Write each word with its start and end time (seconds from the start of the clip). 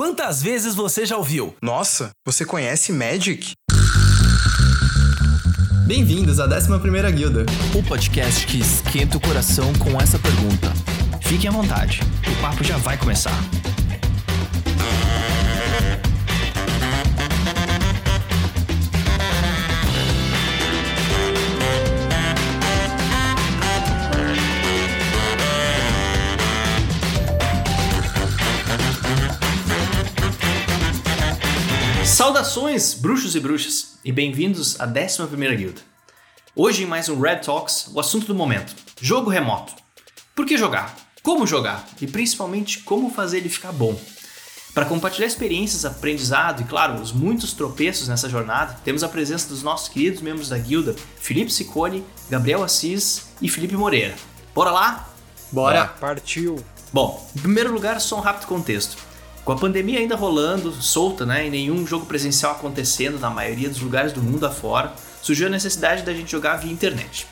Quantas 0.00 0.42
vezes 0.42 0.74
você 0.74 1.04
já 1.04 1.18
ouviu? 1.18 1.54
Nossa, 1.60 2.08
você 2.24 2.42
conhece 2.42 2.90
Magic? 2.90 3.52
Bem-vindos 5.86 6.40
à 6.40 6.48
11ª 6.48 7.10
Guilda. 7.12 7.44
O 7.78 7.82
podcast 7.82 8.46
que 8.46 8.60
esquenta 8.60 9.18
o 9.18 9.20
coração 9.20 9.70
com 9.74 10.00
essa 10.00 10.18
pergunta. 10.18 10.72
Fiquem 11.20 11.50
à 11.50 11.52
vontade, 11.52 12.00
o 12.26 12.40
papo 12.40 12.64
já 12.64 12.78
vai 12.78 12.96
começar. 12.96 13.38
Saudações, 32.20 32.92
bruxos 32.92 33.34
e 33.34 33.40
bruxas, 33.40 33.98
e 34.04 34.12
bem-vindos 34.12 34.78
à 34.78 34.86
11ª 34.86 35.56
Guilda. 35.56 35.80
Hoje, 36.54 36.82
em 36.82 36.86
mais 36.86 37.08
um 37.08 37.18
Red 37.18 37.36
Talks, 37.36 37.88
o 37.94 37.98
assunto 37.98 38.26
do 38.26 38.34
momento, 38.34 38.74
jogo 39.00 39.30
remoto. 39.30 39.72
Por 40.36 40.44
que 40.44 40.58
jogar? 40.58 40.94
Como 41.22 41.46
jogar? 41.46 41.88
E 41.98 42.06
principalmente, 42.06 42.80
como 42.80 43.08
fazer 43.08 43.38
ele 43.38 43.48
ficar 43.48 43.72
bom? 43.72 43.98
Para 44.74 44.84
compartilhar 44.84 45.26
experiências, 45.26 45.86
aprendizado 45.86 46.60
e, 46.60 46.66
claro, 46.66 47.00
os 47.00 47.10
muitos 47.10 47.54
tropeços 47.54 48.06
nessa 48.06 48.28
jornada, 48.28 48.78
temos 48.84 49.02
a 49.02 49.08
presença 49.08 49.48
dos 49.48 49.62
nossos 49.62 49.88
queridos 49.88 50.20
membros 50.20 50.50
da 50.50 50.58
guilda, 50.58 50.94
Felipe 51.18 51.50
Sicone, 51.50 52.04
Gabriel 52.28 52.62
Assis 52.62 53.30
e 53.40 53.48
Felipe 53.48 53.78
Moreira. 53.78 54.14
Bora 54.54 54.70
lá? 54.70 55.08
Bora! 55.50 55.86
Partiu! 55.86 56.62
Bom, 56.92 57.26
em 57.34 57.40
primeiro 57.40 57.72
lugar, 57.72 57.98
só 57.98 58.18
um 58.18 58.20
rápido 58.20 58.46
contexto. 58.46 59.08
Com 59.50 59.54
a 59.54 59.58
pandemia 59.58 59.98
ainda 59.98 60.14
rolando, 60.14 60.70
solta, 60.70 61.26
né, 61.26 61.48
e 61.48 61.50
nenhum 61.50 61.84
jogo 61.84 62.06
presencial 62.06 62.52
acontecendo 62.52 63.18
na 63.18 63.28
maioria 63.28 63.68
dos 63.68 63.80
lugares 63.80 64.12
do 64.12 64.22
mundo 64.22 64.46
afora, 64.46 64.92
surgiu 65.20 65.48
a 65.48 65.50
necessidade 65.50 66.04
da 66.04 66.14
gente 66.14 66.30
jogar 66.30 66.58
via 66.58 66.70
internet. 66.70 67.26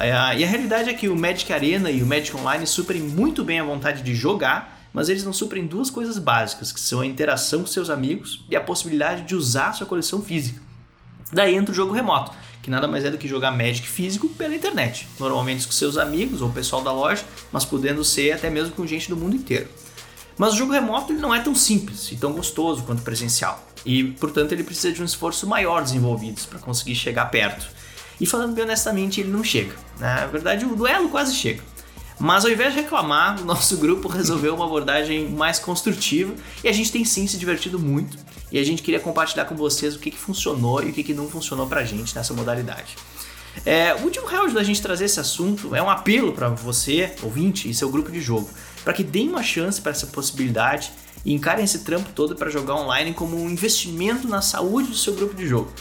E 0.00 0.10
a 0.10 0.48
realidade 0.48 0.90
é 0.90 0.94
que 0.94 1.08
o 1.08 1.14
Magic 1.14 1.52
Arena 1.52 1.88
e 1.88 2.02
o 2.02 2.06
Magic 2.06 2.36
Online 2.36 2.66
suprem 2.66 3.00
muito 3.00 3.44
bem 3.44 3.60
a 3.60 3.64
vontade 3.64 4.02
de 4.02 4.16
jogar, 4.16 4.84
mas 4.92 5.08
eles 5.08 5.22
não 5.22 5.32
suprem 5.32 5.64
duas 5.64 5.90
coisas 5.90 6.18
básicas, 6.18 6.72
que 6.72 6.80
são 6.80 7.02
a 7.02 7.06
interação 7.06 7.60
com 7.60 7.68
seus 7.68 7.88
amigos 7.88 8.44
e 8.50 8.56
a 8.56 8.60
possibilidade 8.60 9.22
de 9.22 9.36
usar 9.36 9.72
sua 9.72 9.86
coleção 9.86 10.20
física. 10.20 10.60
Daí 11.32 11.54
entra 11.54 11.70
o 11.70 11.76
jogo 11.76 11.92
remoto, 11.92 12.32
que 12.64 12.68
nada 12.68 12.88
mais 12.88 13.04
é 13.04 13.12
do 13.12 13.16
que 13.16 13.28
jogar 13.28 13.52
Magic 13.52 13.86
físico 13.86 14.28
pela 14.30 14.56
internet, 14.56 15.06
normalmente 15.20 15.68
com 15.68 15.72
seus 15.72 15.96
amigos 15.96 16.42
ou 16.42 16.50
pessoal 16.50 16.82
da 16.82 16.90
loja, 16.90 17.22
mas 17.52 17.64
podendo 17.64 18.02
ser 18.02 18.32
até 18.32 18.50
mesmo 18.50 18.74
com 18.74 18.84
gente 18.84 19.08
do 19.08 19.16
mundo 19.16 19.36
inteiro. 19.36 19.68
Mas 20.40 20.54
o 20.54 20.56
jogo 20.56 20.72
remoto 20.72 21.12
ele 21.12 21.20
não 21.20 21.34
é 21.34 21.40
tão 21.40 21.54
simples 21.54 22.10
e 22.10 22.16
tão 22.16 22.32
gostoso 22.32 22.82
quanto 22.84 23.02
presencial. 23.02 23.62
E, 23.84 24.04
portanto, 24.04 24.52
ele 24.52 24.64
precisa 24.64 24.90
de 24.90 25.02
um 25.02 25.04
esforço 25.04 25.46
maior 25.46 25.82
desenvolvido 25.82 26.40
para 26.48 26.58
conseguir 26.58 26.94
chegar 26.94 27.26
perto. 27.26 27.68
E 28.18 28.24
falando 28.24 28.54
bem 28.54 28.64
honestamente, 28.64 29.20
ele 29.20 29.30
não 29.30 29.44
chega. 29.44 29.74
Né? 29.98 30.14
Na 30.14 30.26
verdade, 30.28 30.64
o 30.64 30.74
duelo 30.74 31.10
quase 31.10 31.34
chega. 31.34 31.62
Mas 32.18 32.46
ao 32.46 32.50
invés 32.50 32.72
de 32.72 32.80
reclamar, 32.80 33.38
o 33.38 33.44
nosso 33.44 33.76
grupo 33.76 34.08
resolveu 34.08 34.54
uma 34.54 34.64
abordagem 34.64 35.28
mais 35.28 35.58
construtiva 35.58 36.32
e 36.64 36.68
a 36.70 36.72
gente 36.72 36.90
tem 36.90 37.04
sim 37.04 37.26
se 37.26 37.36
divertido 37.36 37.78
muito. 37.78 38.16
E 38.50 38.58
a 38.58 38.64
gente 38.64 38.82
queria 38.82 38.98
compartilhar 38.98 39.44
com 39.44 39.54
vocês 39.54 39.94
o 39.94 39.98
que, 39.98 40.10
que 40.10 40.18
funcionou 40.18 40.82
e 40.82 40.88
o 40.88 40.92
que, 40.94 41.04
que 41.04 41.12
não 41.12 41.28
funcionou 41.28 41.66
pra 41.66 41.84
gente 41.84 42.14
nessa 42.14 42.32
modalidade. 42.32 42.96
É, 43.66 43.94
o 43.94 44.04
último 44.04 44.26
round 44.26 44.54
da 44.54 44.62
gente 44.62 44.80
trazer 44.80 45.04
esse 45.04 45.20
assunto 45.20 45.74
é 45.74 45.82
um 45.82 45.90
apelo 45.90 46.32
para 46.32 46.48
você, 46.48 47.14
ouvinte, 47.22 47.68
e 47.68 47.74
seu 47.74 47.90
grupo 47.90 48.10
de 48.10 48.22
jogo 48.22 48.48
para 48.84 48.92
que 48.92 49.04
deem 49.04 49.28
uma 49.28 49.42
chance 49.42 49.80
para 49.80 49.92
essa 49.92 50.06
possibilidade 50.06 50.92
e 51.24 51.32
encarem 51.32 51.64
esse 51.64 51.80
trampo 51.80 52.10
todo 52.14 52.34
para 52.34 52.50
jogar 52.50 52.76
online 52.76 53.12
como 53.12 53.36
um 53.36 53.48
investimento 53.48 54.26
na 54.28 54.40
saúde 54.40 54.88
do 54.88 54.96
seu 54.96 55.14
grupo 55.14 55.34
de 55.34 55.46
jogo. 55.46 55.72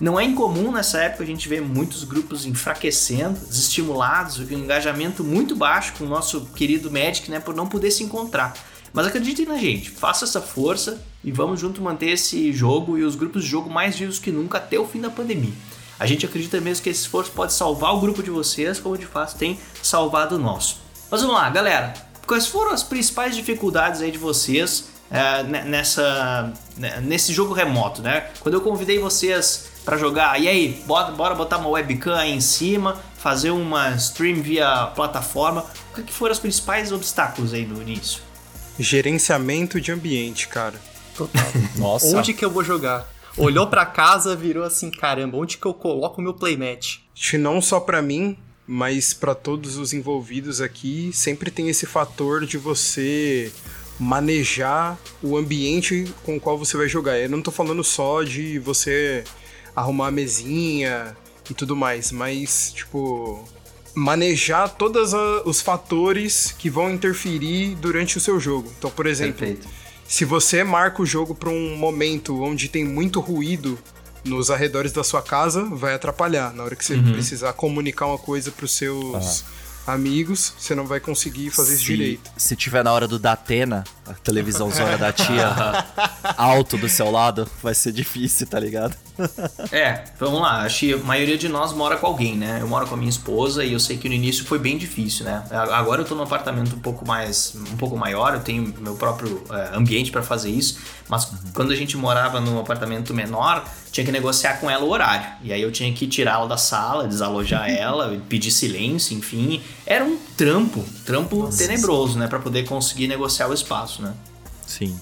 Não 0.00 0.18
é 0.18 0.24
incomum 0.24 0.70
nessa 0.70 0.98
época 0.98 1.24
a 1.24 1.26
gente 1.26 1.48
ver 1.48 1.60
muitos 1.60 2.04
grupos 2.04 2.46
enfraquecendo, 2.46 3.38
desestimulados, 3.40 4.38
um 4.38 4.52
engajamento 4.52 5.24
muito 5.24 5.56
baixo 5.56 5.92
com 5.98 6.04
o 6.04 6.08
nosso 6.08 6.46
querido 6.54 6.90
Magic, 6.90 7.28
né, 7.28 7.40
por 7.40 7.54
não 7.54 7.66
poder 7.66 7.90
se 7.90 8.04
encontrar. 8.04 8.54
Mas 8.92 9.06
acreditem 9.06 9.44
na 9.44 9.58
gente, 9.58 9.90
faça 9.90 10.24
essa 10.24 10.40
força 10.40 11.04
e 11.22 11.32
vamos 11.32 11.60
junto 11.60 11.82
manter 11.82 12.10
esse 12.10 12.52
jogo 12.52 12.96
e 12.96 13.02
os 13.02 13.16
grupos 13.16 13.42
de 13.42 13.50
jogo 13.50 13.68
mais 13.68 13.98
vivos 13.98 14.20
que 14.20 14.30
nunca 14.30 14.58
até 14.58 14.78
o 14.78 14.86
fim 14.86 15.00
da 15.00 15.10
pandemia. 15.10 15.52
A 15.98 16.06
gente 16.06 16.24
acredita 16.24 16.60
mesmo 16.60 16.84
que 16.84 16.90
esse 16.90 17.00
esforço 17.00 17.32
pode 17.32 17.52
salvar 17.52 17.92
o 17.92 18.00
grupo 18.00 18.22
de 18.22 18.30
vocês, 18.30 18.78
como 18.78 18.96
de 18.96 19.06
fato 19.06 19.36
tem 19.36 19.58
salvado 19.82 20.36
o 20.36 20.38
nosso. 20.38 20.78
Mas 21.10 21.22
vamos 21.22 21.36
lá, 21.36 21.50
galera. 21.50 22.07
Quais 22.28 22.46
foram 22.46 22.72
as 22.72 22.82
principais 22.82 23.34
dificuldades 23.34 24.02
aí 24.02 24.10
de 24.10 24.18
vocês 24.18 24.90
é, 25.10 25.42
nessa, 25.42 26.52
nesse 27.02 27.32
jogo 27.32 27.54
remoto, 27.54 28.02
né? 28.02 28.28
Quando 28.40 28.54
eu 28.54 28.60
convidei 28.60 28.98
vocês 28.98 29.70
para 29.82 29.96
jogar, 29.96 30.38
e 30.38 30.46
aí, 30.46 30.82
bora, 30.86 31.10
bora 31.12 31.34
botar 31.34 31.56
uma 31.56 31.70
webcam 31.70 32.14
aí 32.14 32.30
em 32.30 32.42
cima, 32.42 33.00
fazer 33.16 33.50
uma 33.50 33.92
stream 33.92 34.42
via 34.42 34.88
plataforma. 34.94 35.64
O 35.96 36.02
que 36.02 36.12
foram 36.12 36.32
os 36.32 36.38
principais 36.38 36.92
obstáculos 36.92 37.54
aí 37.54 37.64
no 37.64 37.80
início? 37.80 38.20
Gerenciamento 38.78 39.80
de 39.80 39.90
ambiente, 39.90 40.48
cara. 40.48 40.74
Total. 41.16 41.42
Nossa. 41.76 42.14
Onde 42.14 42.34
que 42.34 42.44
eu 42.44 42.50
vou 42.50 42.62
jogar? 42.62 43.08
Olhou 43.38 43.68
para 43.68 43.86
casa, 43.86 44.36
virou 44.36 44.64
assim, 44.64 44.90
caramba, 44.90 45.38
onde 45.38 45.56
que 45.56 45.64
eu 45.64 45.72
coloco 45.72 46.20
o 46.20 46.24
meu 46.24 46.34
playmat? 46.34 46.98
Não 47.38 47.62
só 47.62 47.80
para 47.80 48.02
mim, 48.02 48.36
mas 48.68 49.14
para 49.14 49.34
todos 49.34 49.78
os 49.78 49.94
envolvidos 49.94 50.60
aqui, 50.60 51.10
sempre 51.14 51.50
tem 51.50 51.70
esse 51.70 51.86
fator 51.86 52.44
de 52.44 52.58
você 52.58 53.50
manejar 53.98 54.98
o 55.22 55.38
ambiente 55.38 56.04
com 56.22 56.36
o 56.36 56.40
qual 56.40 56.58
você 56.58 56.76
vai 56.76 56.86
jogar. 56.86 57.18
Eu 57.18 57.30
não 57.30 57.40
tô 57.40 57.50
falando 57.50 57.82
só 57.82 58.22
de 58.22 58.58
você 58.58 59.24
arrumar 59.74 60.08
a 60.08 60.10
mesinha 60.10 61.16
e 61.48 61.54
tudo 61.54 61.74
mais, 61.74 62.12
mas 62.12 62.70
tipo 62.74 63.42
manejar 63.94 64.68
todos 64.68 65.12
os 65.46 65.62
fatores 65.62 66.52
que 66.52 66.68
vão 66.68 66.92
interferir 66.92 67.74
durante 67.76 68.18
o 68.18 68.20
seu 68.20 68.38
jogo. 68.38 68.70
Então, 68.78 68.90
por 68.90 69.06
exemplo, 69.06 69.38
Perfeito. 69.38 69.66
se 70.06 70.26
você 70.26 70.62
marca 70.62 71.00
o 71.00 71.06
jogo 71.06 71.34
para 71.34 71.48
um 71.48 71.74
momento 71.74 72.42
onde 72.42 72.68
tem 72.68 72.84
muito 72.84 73.18
ruído 73.18 73.78
nos 74.24 74.50
arredores 74.50 74.92
da 74.92 75.04
sua 75.04 75.22
casa 75.22 75.64
vai 75.64 75.94
atrapalhar. 75.94 76.52
Na 76.52 76.64
hora 76.64 76.76
que 76.76 76.84
você 76.84 76.94
uhum. 76.94 77.12
precisar 77.12 77.52
comunicar 77.52 78.06
uma 78.06 78.18
coisa 78.18 78.50
para 78.50 78.64
os 78.64 78.72
seus 78.72 79.44
amigos, 79.88 80.52
você 80.58 80.74
não 80.74 80.86
vai 80.86 81.00
conseguir 81.00 81.50
fazer 81.50 81.70
se, 81.70 81.76
isso 81.76 81.84
direito. 81.84 82.30
Se 82.36 82.54
tiver 82.54 82.84
na 82.84 82.92
hora 82.92 83.08
do 83.08 83.18
Datena, 83.18 83.84
a 84.06 84.12
televisãozona 84.12 84.98
da 84.98 85.12
tia 85.12 85.86
alto 86.36 86.76
do 86.76 86.88
seu 86.88 87.10
lado, 87.10 87.48
vai 87.62 87.74
ser 87.74 87.92
difícil, 87.92 88.46
tá 88.46 88.60
ligado? 88.60 88.94
é, 89.72 90.04
vamos 90.18 90.40
lá. 90.40 90.62
Acho 90.62 90.80
que 90.80 90.94
a 90.94 90.98
maioria 90.98 91.38
de 91.38 91.48
nós 91.48 91.72
mora 91.72 91.96
com 91.96 92.06
alguém, 92.06 92.36
né? 92.36 92.58
Eu 92.60 92.68
moro 92.68 92.86
com 92.86 92.94
a 92.94 92.98
minha 92.98 93.10
esposa 93.10 93.64
e 93.64 93.72
eu 93.72 93.80
sei 93.80 93.96
que 93.96 94.08
no 94.08 94.14
início 94.14 94.44
foi 94.44 94.58
bem 94.58 94.76
difícil, 94.76 95.24
né? 95.24 95.42
Agora 95.50 96.02
eu 96.02 96.04
tô 96.04 96.14
num 96.14 96.22
apartamento 96.22 96.76
um 96.76 96.80
pouco 96.80 97.06
mais, 97.06 97.54
um 97.56 97.76
pouco 97.76 97.96
maior, 97.96 98.34
eu 98.34 98.40
tenho 98.40 98.74
meu 98.78 98.94
próprio 98.94 99.42
é, 99.50 99.76
ambiente 99.76 100.12
para 100.12 100.22
fazer 100.22 100.50
isso, 100.50 100.78
mas 101.08 101.24
uhum. 101.24 101.38
quando 101.54 101.72
a 101.72 101.76
gente 101.76 101.96
morava 101.96 102.40
num 102.40 102.60
apartamento 102.60 103.14
menor, 103.14 103.64
tinha 103.98 104.04
que 104.04 104.12
negociar 104.12 104.60
com 104.60 104.70
ela 104.70 104.84
o 104.84 104.90
horário. 104.90 105.26
E 105.42 105.52
aí 105.52 105.60
eu 105.60 105.72
tinha 105.72 105.92
que 105.92 106.06
tirá-la 106.06 106.46
da 106.46 106.56
sala, 106.56 107.08
desalojar 107.08 107.68
ela, 107.70 108.20
pedir 108.28 108.50
silêncio, 108.50 109.16
enfim. 109.16 109.60
Era 109.84 110.04
um 110.04 110.16
trampo, 110.36 110.84
trampo 111.04 111.36
Nossa. 111.36 111.58
tenebroso, 111.58 112.18
né? 112.18 112.28
para 112.28 112.38
poder 112.38 112.64
conseguir 112.64 113.08
negociar 113.08 113.48
o 113.48 113.54
espaço, 113.54 114.02
né? 114.02 114.14
Sim. 114.66 114.98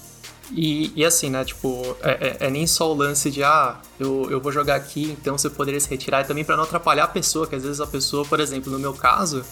E, 0.52 0.92
e 0.94 1.04
assim, 1.04 1.28
né, 1.28 1.44
tipo, 1.44 1.96
é, 2.00 2.36
é, 2.40 2.46
é, 2.46 2.50
nem 2.50 2.68
só 2.68 2.92
o 2.92 2.94
lance 2.94 3.32
de, 3.32 3.42
ah, 3.42 3.80
eu, 3.98 4.30
eu 4.30 4.40
vou 4.40 4.52
jogar 4.52 4.76
aqui, 4.76 5.16
então 5.20 5.36
você 5.36 5.50
poderia 5.50 5.80
se 5.80 5.90
retirar, 5.90 6.20
e 6.20 6.24
também 6.24 6.44
para 6.44 6.56
não 6.56 6.62
atrapalhar 6.62 7.02
a 7.02 7.08
pessoa, 7.08 7.48
que 7.48 7.56
às 7.56 7.64
vezes 7.64 7.80
a 7.80 7.86
pessoa, 7.86 8.24
por 8.24 8.38
exemplo, 8.38 8.70
no 8.70 8.78
meu 8.78 8.94
caso, 8.94 9.44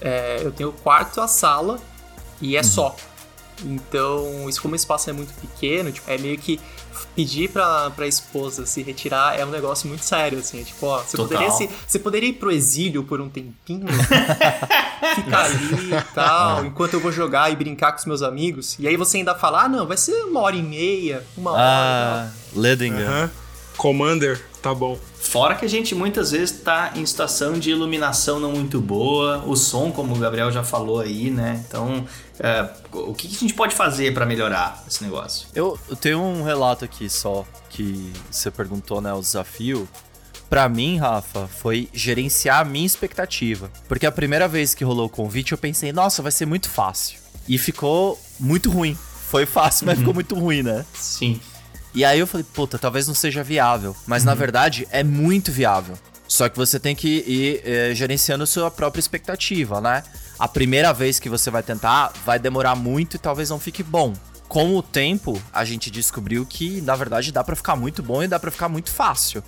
é, 0.00 0.40
eu 0.42 0.50
tenho 0.50 0.70
o 0.70 0.72
quarto, 0.72 1.20
a 1.20 1.28
sala, 1.28 1.78
e 2.40 2.56
é 2.56 2.60
uhum. 2.60 2.64
só. 2.64 2.96
Então, 3.64 4.48
isso 4.48 4.60
como 4.60 4.74
o 4.74 4.76
espaço 4.76 5.10
é 5.10 5.12
muito 5.12 5.32
pequeno, 5.34 5.92
tipo, 5.92 6.10
é 6.10 6.18
meio 6.18 6.38
que 6.38 6.58
pedir 7.14 7.48
pra, 7.48 7.90
pra 7.90 8.06
esposa 8.06 8.66
se 8.66 8.82
retirar 8.82 9.38
é 9.38 9.44
um 9.44 9.50
negócio 9.50 9.88
muito 9.88 10.04
sério, 10.04 10.38
assim. 10.38 10.60
É 10.60 10.64
tipo, 10.64 10.86
ó, 10.86 10.98
você 11.02 11.16
poderia, 11.16 11.50
se, 11.50 11.70
você 11.86 11.98
poderia 11.98 12.28
ir 12.28 12.34
pro 12.34 12.50
exílio 12.50 13.04
por 13.04 13.20
um 13.20 13.28
tempinho, 13.28 13.86
ficar 15.14 15.44
ali 15.44 15.94
e 15.94 16.14
tal, 16.14 16.64
enquanto 16.64 16.94
eu 16.94 17.00
vou 17.00 17.12
jogar 17.12 17.50
e 17.50 17.56
brincar 17.56 17.92
com 17.92 17.98
os 17.98 18.06
meus 18.06 18.22
amigos. 18.22 18.76
E 18.78 18.88
aí 18.88 18.96
você 18.96 19.18
ainda 19.18 19.34
fala, 19.34 19.64
ah, 19.64 19.68
não, 19.68 19.86
vai 19.86 19.96
ser 19.96 20.14
uma 20.24 20.40
hora 20.40 20.56
e 20.56 20.62
meia, 20.62 21.24
uma 21.36 21.52
hora. 21.52 21.62
Ah, 21.62 22.30
Ledinger. 22.54 23.08
Uhum. 23.08 23.30
Commander, 23.76 24.44
tá 24.60 24.74
bom. 24.74 24.98
Fora 25.14 25.54
que 25.54 25.64
a 25.64 25.68
gente 25.68 25.94
muitas 25.94 26.30
vezes 26.30 26.56
está 26.56 26.92
em 26.94 27.04
situação 27.04 27.58
de 27.58 27.70
iluminação 27.70 28.40
não 28.40 28.52
muito 28.52 28.80
boa, 28.80 29.44
o 29.46 29.56
som, 29.56 29.90
como 29.90 30.14
o 30.14 30.18
Gabriel 30.18 30.50
já 30.50 30.62
falou 30.62 31.00
aí, 31.00 31.30
né? 31.30 31.64
Então, 31.66 32.06
é, 32.38 32.68
o 32.92 33.14
que 33.14 33.26
a 33.26 33.30
gente 33.30 33.54
pode 33.54 33.74
fazer 33.74 34.12
para 34.14 34.24
melhorar 34.26 34.84
esse 34.88 35.02
negócio? 35.02 35.48
Eu, 35.54 35.78
eu, 35.88 35.96
tenho 35.96 36.20
um 36.20 36.42
relato 36.42 36.84
aqui 36.84 37.08
só 37.08 37.44
que 37.68 38.12
você 38.30 38.50
perguntou, 38.50 39.00
né? 39.00 39.12
O 39.12 39.20
desafio. 39.20 39.88
Para 40.48 40.68
mim, 40.68 40.98
Rafa, 40.98 41.46
foi 41.46 41.88
gerenciar 41.92 42.60
a 42.60 42.64
minha 42.64 42.86
expectativa. 42.86 43.70
Porque 43.86 44.04
a 44.04 44.10
primeira 44.10 44.48
vez 44.48 44.74
que 44.74 44.82
rolou 44.82 45.06
o 45.06 45.08
convite, 45.08 45.52
eu 45.52 45.58
pensei, 45.58 45.92
nossa, 45.92 46.22
vai 46.22 46.32
ser 46.32 46.44
muito 46.44 46.68
fácil. 46.68 47.20
E 47.48 47.56
ficou 47.56 48.18
muito 48.40 48.68
ruim 48.68 48.96
foi 49.30 49.46
fácil, 49.46 49.86
mas 49.86 49.96
ficou 49.96 50.12
muito 50.12 50.34
ruim, 50.34 50.62
né? 50.64 50.84
Sim. 50.92 51.40
E 51.94 52.04
aí 52.04 52.18
eu 52.20 52.26
falei, 52.26 52.46
puta, 52.54 52.78
talvez 52.78 53.06
não 53.06 53.14
seja 53.14 53.42
viável. 53.42 53.96
Mas 54.06 54.24
na 54.24 54.34
verdade 54.34 54.86
é 54.90 55.02
muito 55.02 55.50
viável. 55.50 55.98
Só 56.26 56.48
que 56.48 56.56
você 56.56 56.78
tem 56.78 56.94
que 56.94 57.08
ir 57.26 57.62
eh, 57.64 57.94
gerenciando 57.94 58.46
sua 58.46 58.70
própria 58.70 59.00
expectativa, 59.00 59.80
né? 59.80 60.04
A 60.38 60.46
primeira 60.46 60.92
vez 60.92 61.18
que 61.18 61.28
você 61.28 61.50
vai 61.50 61.62
tentar 61.62 62.12
vai 62.24 62.38
demorar 62.38 62.76
muito 62.76 63.16
e 63.16 63.18
talvez 63.18 63.50
não 63.50 63.58
fique 63.58 63.82
bom. 63.82 64.14
Com 64.48 64.76
o 64.76 64.82
tempo, 64.82 65.40
a 65.52 65.64
gente 65.64 65.90
descobriu 65.90 66.46
que 66.46 66.80
na 66.82 66.94
verdade 66.94 67.32
dá 67.32 67.42
pra 67.42 67.56
ficar 67.56 67.76
muito 67.76 68.02
bom 68.02 68.22
e 68.22 68.28
dá 68.28 68.38
pra 68.38 68.50
ficar 68.50 68.68
muito 68.68 68.90
fácil. 68.90 69.42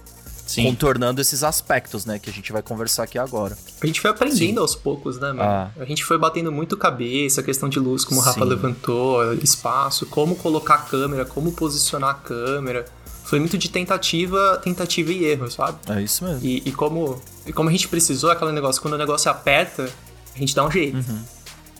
Sim. 0.52 0.64
Contornando 0.64 1.19
esses 1.19 1.43
aspectos, 1.43 2.04
né? 2.04 2.19
Que 2.19 2.28
a 2.28 2.32
gente 2.32 2.52
vai 2.52 2.60
conversar 2.60 3.04
aqui 3.04 3.19
agora. 3.19 3.56
A 3.81 3.87
gente 3.87 4.02
foi 4.02 4.10
aprendendo 4.10 4.60
aos 4.60 4.76
poucos, 4.76 5.19
né, 5.19 5.28
mano? 5.28 5.43
Ah. 5.43 5.70
A 5.78 5.87
gente 5.87 6.04
foi 6.04 6.19
batendo 6.19 6.52
muito 6.52 6.76
cabeça, 6.76 7.43
questão 7.43 7.70
de 7.70 7.78
luz, 7.78 8.04
como 8.04 8.20
o 8.20 8.22
Rafa 8.22 8.40
Sim. 8.40 8.50
levantou, 8.50 9.32
espaço, 9.34 10.04
como 10.04 10.37
colocar 10.37 10.75
a 10.75 10.78
câmera, 10.78 11.25
como 11.25 11.52
posicionar 11.52 12.10
a 12.10 12.14
câmera. 12.14 12.84
Foi 13.25 13.38
muito 13.40 13.56
de 13.56 13.70
tentativa, 13.70 14.60
tentativa 14.62 15.10
e 15.10 15.25
erro, 15.25 15.50
sabe? 15.50 15.78
É 15.88 16.02
isso 16.02 16.22
mesmo. 16.22 16.44
E, 16.44 16.62
e 16.66 16.72
como, 16.72 17.19
e 17.46 17.52
como 17.52 17.70
a 17.70 17.72
gente 17.72 17.88
precisou, 17.88 18.31
aquele 18.31 18.52
negócio, 18.52 18.82
quando 18.82 18.93
o 18.93 18.98
negócio 18.98 19.31
aperta, 19.31 19.88
a 20.34 20.38
gente 20.38 20.55
dá 20.55 20.66
um 20.66 20.70
jeito. 20.70 20.98
Uhum. 20.98 21.25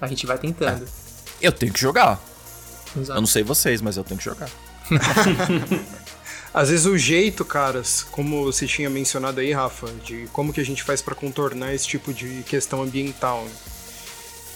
A 0.01 0.07
gente 0.07 0.25
vai 0.25 0.39
tentando. 0.39 0.89
Eu 1.43 1.53
tenho 1.53 1.75
que 1.75 1.81
jogar. 1.81 2.19
Exato. 2.97 3.19
Eu 3.19 3.21
não 3.21 3.29
sei 3.29 3.43
vocês, 3.43 3.83
mas 3.83 3.99
eu 3.99 4.05
tenho 4.05 4.17
que 4.17 4.25
jogar. 4.25 4.49
Às 6.55 6.69
vezes 6.69 6.85
o 6.87 6.99
jeito, 6.99 7.45
caras, 7.45 8.03
como 8.03 8.45
você 8.45 8.67
tinha 8.67 8.91
mencionado 8.91 9.41
aí, 9.41 9.53
Rafa, 9.53 9.87
de 10.05 10.27
como 10.33 10.53
que 10.53 10.61
a 10.61 10.65
gente 10.65 10.83
faz 10.83 11.01
pra 11.01 11.15
contornar 11.15 11.75
esse 11.75 11.87
tipo 11.89 12.13
de 12.13 12.43
questão 12.47 12.83
ambiental. 12.83 13.43
né? 13.45 13.51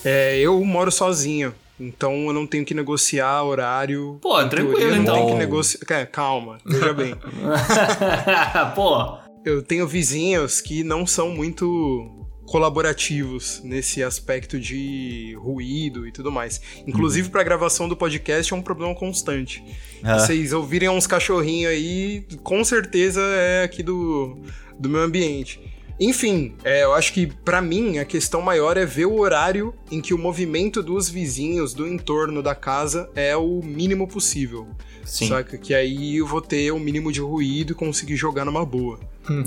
É, 0.04 0.38
eu 0.38 0.62
moro 0.62 0.92
sozinho, 0.92 1.54
então 1.80 2.26
eu 2.26 2.32
não 2.34 2.46
tenho 2.46 2.64
que 2.66 2.74
negociar 2.74 3.42
horário. 3.42 4.18
Pô, 4.20 4.36
tranquilo, 4.44 4.76
teoria, 4.76 4.88
eu 4.88 4.96
não 4.96 5.02
então. 5.02 5.14
tenho 5.14 5.28
que 5.28 5.34
negociar. 5.34 5.80
É, 5.90 6.04
calma, 6.06 6.58
veja 6.66 6.92
bem. 6.92 7.14
Pô, 8.74 9.18
Eu 9.44 9.62
tenho 9.62 9.86
vizinhos 9.88 10.60
que 10.60 10.84
não 10.84 11.06
são 11.06 11.30
muito 11.30 12.25
colaborativos 12.46 13.60
nesse 13.64 14.02
aspecto 14.02 14.58
de 14.58 15.36
ruído 15.38 16.06
e 16.06 16.12
tudo 16.12 16.30
mais. 16.30 16.60
Inclusive 16.86 17.28
pra 17.28 17.42
gravação 17.42 17.88
do 17.88 17.96
podcast 17.96 18.52
é 18.52 18.56
um 18.56 18.62
problema 18.62 18.94
constante. 18.94 19.62
Ah. 20.02 20.18
Vocês 20.18 20.52
ouvirem 20.52 20.88
uns 20.88 21.06
cachorrinhos 21.06 21.72
aí, 21.72 22.24
com 22.42 22.64
certeza 22.64 23.20
é 23.20 23.64
aqui 23.64 23.82
do, 23.82 24.38
do 24.78 24.88
meu 24.88 25.02
ambiente. 25.02 25.60
Enfim, 25.98 26.54
é, 26.62 26.84
eu 26.84 26.92
acho 26.92 27.12
que 27.12 27.26
pra 27.26 27.62
mim 27.62 27.98
a 27.98 28.04
questão 28.04 28.42
maior 28.42 28.76
é 28.76 28.84
ver 28.84 29.06
o 29.06 29.18
horário 29.18 29.74
em 29.90 30.00
que 30.00 30.12
o 30.12 30.18
movimento 30.18 30.82
dos 30.82 31.08
vizinhos 31.08 31.72
do 31.72 31.88
entorno 31.88 32.42
da 32.42 32.54
casa 32.54 33.10
é 33.14 33.34
o 33.34 33.62
mínimo 33.62 34.06
possível. 34.06 34.68
sim, 35.04 35.28
Saca? 35.28 35.56
Que 35.56 35.72
aí 35.72 36.16
eu 36.16 36.26
vou 36.26 36.42
ter 36.42 36.70
o 36.70 36.78
mínimo 36.78 37.10
de 37.10 37.20
ruído 37.20 37.72
e 37.72 37.74
conseguir 37.74 38.16
jogar 38.16 38.44
numa 38.44 38.64
boa. 38.64 39.00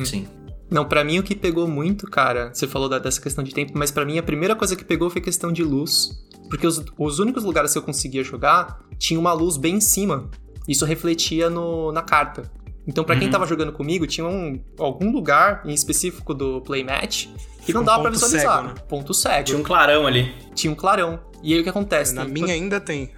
sim. 0.04 0.28
Não, 0.70 0.86
pra 0.86 1.04
mim 1.04 1.20
o 1.20 1.24
que 1.24 1.36
pegou 1.36 1.68
muito, 1.68 2.06
cara, 2.10 2.52
você 2.54 2.68
falou 2.68 2.88
da- 2.88 3.00
dessa 3.00 3.20
questão 3.20 3.44
de 3.44 3.54
tempo, 3.54 3.74
mas 3.76 3.90
pra 3.92 4.06
mim 4.06 4.18
a 4.20 4.24
primeira 4.24 4.56
coisa 4.56 4.76
que 4.76 4.84
pegou 4.84 5.10
foi 5.10 5.22
questão 5.22 5.52
de 5.52 5.64
luz. 5.64 6.10
Porque 6.50 6.66
os, 6.66 6.84
os 6.98 7.20
únicos 7.20 7.44
lugares 7.44 7.72
que 7.72 7.78
eu 7.78 7.82
conseguia 7.84 8.24
jogar 8.24 8.80
tinha 8.98 9.20
uma 9.20 9.34
luz 9.34 9.56
bem 9.58 9.76
em 9.76 9.82
cima. 9.82 10.30
Isso 10.68 10.86
refletia 10.86 11.50
no, 11.50 11.92
na 11.92 12.02
carta. 12.02 12.52
Então, 12.88 13.04
pra 13.04 13.16
quem 13.16 13.26
Uhum. 13.26 13.32
tava 13.32 13.46
jogando 13.46 13.72
comigo, 13.72 14.08
tinha 14.08 14.26
um, 14.26 14.60
algum 14.80 15.12
lugar 15.12 15.62
em 15.66 15.74
específico 15.74 16.34
do 16.34 16.60
playmatch 16.62 17.28
que 17.66 17.72
não 17.74 17.82
Um 17.82 17.84
dava 17.84 18.02
pra 18.02 18.12
ponto 18.12 18.20
visualizar. 18.22 18.58
cego, 18.64 18.68
né? 18.70 18.74
Ponto 18.88 19.14
cego. 19.14 19.44
Tinha 19.44 19.58
um 19.60 19.64
clarão 19.64 20.08
ali. 20.08 20.34
Tinha 20.56 20.72
um 20.72 20.76
clarão. 20.76 21.20
E 21.44 21.54
aí 21.54 21.60
o 21.60 21.64
que 21.64 21.70
acontece? 21.70 22.14
Na 22.16 22.26
Tem- 22.26 22.34
minha 22.34 22.54
ainda 22.54 22.80
tem. 22.80 23.12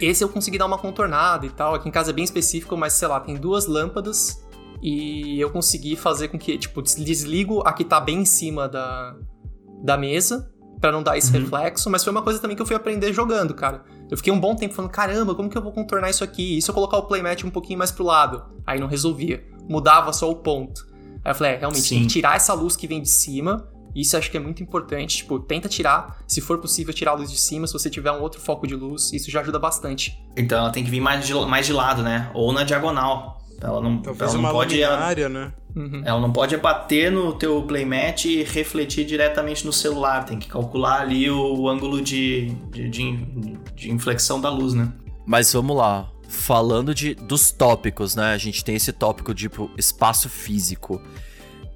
esse 0.00 0.24
eu 0.24 0.28
consegui 0.28 0.56
dar 0.58 0.66
uma 0.66 0.78
contornada 0.78 1.44
e 1.46 1.50
tal. 1.50 1.74
Aqui 1.74 1.88
em 1.88 1.92
casa 1.92 2.10
é 2.10 2.12
bem 2.14 2.24
específico, 2.24 2.76
mas 2.76 2.94
sei 2.94 3.06
lá, 3.08 3.20
tem 3.20 3.36
duas 3.36 3.66
lâmpadas 3.66 4.43
e 4.86 5.40
eu 5.40 5.50
consegui 5.50 5.96
fazer 5.96 6.28
com 6.28 6.38
que, 6.38 6.58
tipo, 6.58 6.82
des- 6.82 6.94
desligo 6.96 7.62
a 7.66 7.72
que 7.72 7.82
tá 7.84 7.98
bem 7.98 8.18
em 8.20 8.24
cima 8.26 8.68
da, 8.68 9.16
da 9.82 9.96
mesa 9.96 10.52
pra 10.80 10.92
não 10.92 11.02
dar 11.02 11.16
esse 11.16 11.32
Uhum. 11.34 11.40
reflexo, 11.42 11.88
mas 11.88 12.04
foi 12.04 12.10
uma 12.10 12.20
coisa 12.20 12.38
também 12.38 12.54
que 12.54 12.60
eu 12.60 12.66
fui 12.66 12.76
aprender 12.76 13.10
jogando, 13.12 13.54
cara. 13.54 13.82
Eu 14.10 14.16
fiquei 14.18 14.30
um 14.30 14.38
bom 14.38 14.54
tempo 14.54 14.74
falando, 14.74 14.90
caramba, 14.90 15.34
como 15.34 15.48
que 15.48 15.56
eu 15.56 15.62
vou 15.62 15.72
contornar 15.72 16.10
isso 16.10 16.22
aqui? 16.22 16.58
E 16.58 16.62
se 16.62 16.70
eu 16.70 16.74
colocar 16.74 16.98
o 16.98 17.04
playmat 17.04 17.42
um 17.44 17.50
pouquinho 17.50 17.78
mais 17.78 17.90
pro 17.90 18.04
lado? 18.04 18.44
Aí 18.66 18.78
não 18.78 18.86
resolvia. 18.86 19.42
Mudava 19.66 20.12
só 20.12 20.30
o 20.30 20.36
ponto. 20.36 20.86
Aí 21.24 21.30
eu 21.30 21.34
falei, 21.34 21.52
é, 21.54 21.56
realmente, 21.56 21.88
tem 21.88 22.02
que 22.02 22.06
tirar 22.08 22.36
essa 22.36 22.52
luz 22.52 22.76
que 22.76 22.86
vem 22.86 23.00
de 23.00 23.08
cima. 23.08 23.66
Isso 23.96 24.14
eu 24.14 24.18
acho 24.18 24.30
que 24.30 24.36
é 24.36 24.40
muito 24.40 24.62
importante. 24.62 25.16
Tipo, 25.18 25.38
tenta 25.38 25.70
tirar. 25.70 26.18
Se 26.28 26.42
for 26.42 26.58
possível, 26.58 26.92
tirar 26.92 27.12
a 27.12 27.14
luz 27.14 27.30
de 27.30 27.38
cima. 27.38 27.66
Se 27.66 27.72
você 27.72 27.88
tiver 27.88 28.12
um 28.12 28.20
outro 28.20 28.38
foco 28.42 28.66
de 28.66 28.74
luz, 28.74 29.10
isso 29.14 29.30
já 29.30 29.40
ajuda 29.40 29.58
bastante. 29.58 30.22
Então 30.36 30.58
ela 30.58 30.70
tem 30.70 30.84
que 30.84 30.90
vir 30.90 31.00
mais 31.00 31.26
de, 31.26 31.32
mais 31.32 31.64
de 31.64 31.72
lado, 31.72 32.02
né? 32.02 32.30
Ou 32.34 32.52
na 32.52 32.62
diagonal. 32.64 33.38
Ela 33.64 33.80
não, 33.80 33.98
Talvez 33.98 34.34
ela 34.34 34.42
não 34.42 34.50
pode. 34.50 34.80
Ela, 34.80 34.94
luminária, 34.94 35.28
né? 35.28 35.52
Uhum. 35.74 36.02
ela 36.04 36.20
não 36.20 36.30
pode 36.30 36.56
bater 36.56 37.10
no 37.10 37.32
teu 37.32 37.60
playmat 37.62 38.26
e 38.26 38.44
refletir 38.44 39.04
diretamente 39.04 39.66
no 39.66 39.72
celular. 39.72 40.24
Tem 40.24 40.38
que 40.38 40.46
calcular 40.46 41.00
ali 41.00 41.28
o, 41.30 41.56
o 41.56 41.68
ângulo 41.68 42.00
de, 42.00 42.50
de, 42.70 42.88
de, 42.88 43.16
de 43.74 43.90
inflexão 43.90 44.40
da 44.40 44.50
luz, 44.50 44.74
né? 44.74 44.92
Mas 45.26 45.52
vamos 45.52 45.76
lá. 45.76 46.08
Falando 46.28 46.94
de, 46.94 47.14
dos 47.14 47.50
tópicos, 47.50 48.14
né? 48.14 48.32
A 48.32 48.38
gente 48.38 48.64
tem 48.64 48.76
esse 48.76 48.92
tópico 48.92 49.34
tipo 49.34 49.70
espaço 49.76 50.28
físico. 50.28 51.00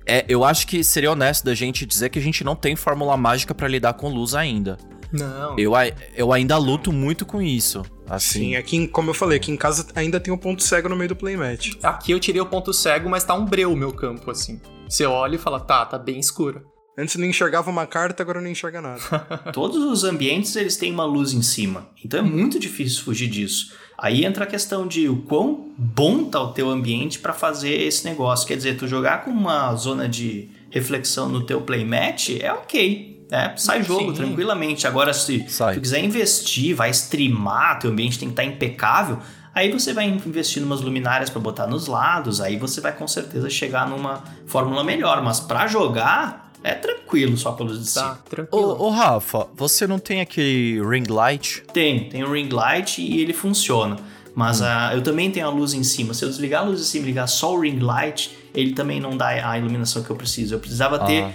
É, 0.07 0.25
eu 0.29 0.45
acho 0.45 0.67
que 0.67 0.83
seria 0.83 1.13
honesto 1.13 1.45
da 1.45 1.55
gente 1.55 1.85
dizer 1.85 2.09
que 2.09 2.19
a 2.19 2.23
gente 2.23 2.43
não 2.43 2.57
tem 2.57 2.75
fórmula 2.75 3.17
mágica 3.17 3.55
pra 3.55 3.69
lidar 3.69 3.95
com 3.95 4.09
luz 4.09 4.35
ainda. 4.35 4.79
Não. 5.13 5.59
Eu, 5.59 5.73
eu 6.17 6.33
ainda 6.33 6.57
luto 6.57 6.93
muito 6.93 7.25
com 7.25 7.41
isso. 7.41 7.83
Sim, 7.83 7.91
Assim, 8.09 8.57
aqui, 8.57 8.77
em- 8.77 8.87
como 8.87 9.11
eu 9.11 9.15
falei, 9.15 9.37
aqui 9.39 9.51
em 9.51 9.57
casa 9.57 9.87
ainda 9.95 10.19
tem 10.21 10.33
um 10.33 10.39
ponto 10.39 10.63
cego 10.63 10.89
no 10.89 10.97
meio 10.97 11.09
do 11.11 11.17
playmat. 11.17 11.73
Aqui 11.83 12.13
eu 12.13 12.21
tirei 12.21 12.41
o 12.41 12.47
ponto 12.47 12.73
cego, 12.73 13.09
mas 13.09 13.25
tá 13.25 13.35
um 13.35 13.45
breu 13.45 13.73
o 13.73 13.77
meu 13.77 13.93
campo, 13.93 14.31
assim. 14.31 14.61
Você 14.89 15.05
olha 15.05 15.35
e 15.37 15.39
fala, 15.39 15.61
tá, 15.61 15.85
tá 15.85 15.99
bem 15.99 16.19
escuro. 16.19 16.63
Antes 16.97 17.15
não 17.17 17.27
enxergava 17.27 17.71
uma 17.71 17.87
carta, 17.87 18.23
agora 18.25 18.41
não 18.41 18.49
enxerga 18.51 18.81
nada. 18.81 19.01
Todos 19.53 19.77
os 19.85 20.03
ambientes 20.03 20.57
eles 20.57 20.77
têm 20.77 20.91
uma 20.93 21.05
luz 21.05 21.33
em 21.33 21.43
cima. 21.43 21.89
Então 22.05 22.19
é 22.19 22.23
muito 22.23 22.59
difícil 22.59 23.05
fugir 23.05 23.29
disso. 23.29 23.73
Aí 23.97 24.25
entra 24.25 24.45
a 24.45 24.47
questão 24.49 24.87
de 24.87 25.09
o 25.09 25.19
quão 25.23 25.71
bom 25.79 26.25
tá 26.25 26.41
o 26.43 26.53
teu 26.53 26.69
ambiente 26.69 27.19
para 27.21 27.33
fazer 27.33 27.71
esse 27.83 28.05
negócio. 28.05 28.49
Quer 28.49 28.57
dizer, 28.57 28.77
tu 28.77 28.89
jogar 28.89 29.25
com 29.25 29.31
uma 29.31 29.73
zona 29.77 30.09
de 30.09 30.49
reflexão 30.71 31.29
no 31.29 31.45
teu 31.47 31.61
playmat 31.61 32.31
é 32.41 32.53
ok. 32.53 33.18
Né? 33.31 33.55
sai 33.57 33.83
jogo 33.83 34.11
Sim. 34.11 34.15
tranquilamente. 34.15 34.87
Agora, 34.87 35.13
se 35.13 35.45
Sai. 35.49 35.75
tu 35.75 35.81
quiser 35.81 36.03
investir, 36.05 36.75
vai 36.75 36.91
streamar, 36.91 37.79
teu 37.79 37.91
ambiente 37.91 38.19
tem 38.19 38.29
que 38.29 38.33
estar 38.33 38.45
impecável. 38.45 39.19
Aí 39.55 39.73
você 39.73 39.93
vai 39.93 40.07
investir 40.07 40.63
em 40.63 40.67
umas 40.67 40.81
luminárias 40.81 41.31
para 41.31 41.41
botar 41.41 41.67
nos 41.67 41.87
lados. 41.89 42.41
Aí 42.41 42.57
você 42.57 42.81
vai 42.81 42.93
com 42.93 43.09
certeza 43.09 43.51
chegar 43.51 43.89
numa 43.89 44.23
fórmula 44.47 44.85
melhor. 44.85 45.23
Mas 45.23 45.41
para 45.41 45.67
jogar 45.67 46.53
é 46.63 46.75
tranquilo 46.75 47.37
só 47.37 47.57
luz 47.61 47.79
de 47.79 47.87
cima. 47.87 48.11
Tá, 48.11 48.19
tranquilo. 48.29 48.77
Ô, 48.79 48.87
ô, 48.87 48.91
Rafa, 48.91 49.47
você 49.55 49.87
não 49.87 49.99
tem 49.99 50.21
aquele 50.21 50.81
ring 50.89 51.05
light? 51.09 51.63
Tem, 51.73 52.09
tem 52.09 52.23
o 52.23 52.33
ring 52.33 52.49
light 52.49 53.01
e 53.01 53.21
ele 53.21 53.33
funciona. 53.33 53.97
Mas 54.35 54.63
ah, 54.63 54.93
eu 54.95 55.03
também 55.03 55.31
tenho 55.31 55.47
a 55.47 55.51
luz 55.51 55.75
em 55.75 55.83
cima. 55.83 56.15
Se 56.15 56.25
eu 56.25 56.29
desligar 56.29 56.63
a 56.63 56.65
luz 56.65 56.81
em 56.81 56.85
cima 56.85 57.05
e 57.05 57.09
ligar 57.09 57.27
só 57.27 57.55
o 57.55 57.61
ring 57.61 57.81
light, 57.81 58.39
ele 58.55 58.73
também 58.73 59.01
não 59.01 59.17
dá 59.17 59.51
a 59.51 59.59
iluminação 59.59 60.03
que 60.03 60.11
eu 60.11 60.17
preciso. 60.17 60.55
Eu 60.55 60.61
precisava 60.61 61.01
ter 61.01 61.25
Ah. 61.25 61.33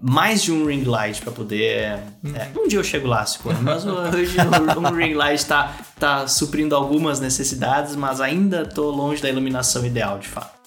Mais 0.00 0.42
de 0.42 0.52
um 0.52 0.66
ring 0.66 0.84
light 0.84 1.20
para 1.22 1.32
poder. 1.32 1.98
é, 2.34 2.50
um 2.56 2.68
dia 2.68 2.78
eu 2.78 2.84
chego 2.84 3.06
lá, 3.06 3.24
se 3.26 3.38
for. 3.38 3.54
Mas 3.62 3.84
hoje 3.86 4.36
um 4.76 4.94
ring 4.94 5.14
light 5.14 5.44
tá, 5.44 5.76
tá 5.98 6.26
suprindo 6.26 6.74
algumas 6.74 7.20
necessidades, 7.20 7.96
mas 7.96 8.20
ainda 8.20 8.66
tô 8.66 8.90
longe 8.90 9.20
da 9.20 9.28
iluminação 9.28 9.84
ideal, 9.84 10.18
de 10.18 10.28
fato. 10.28 10.58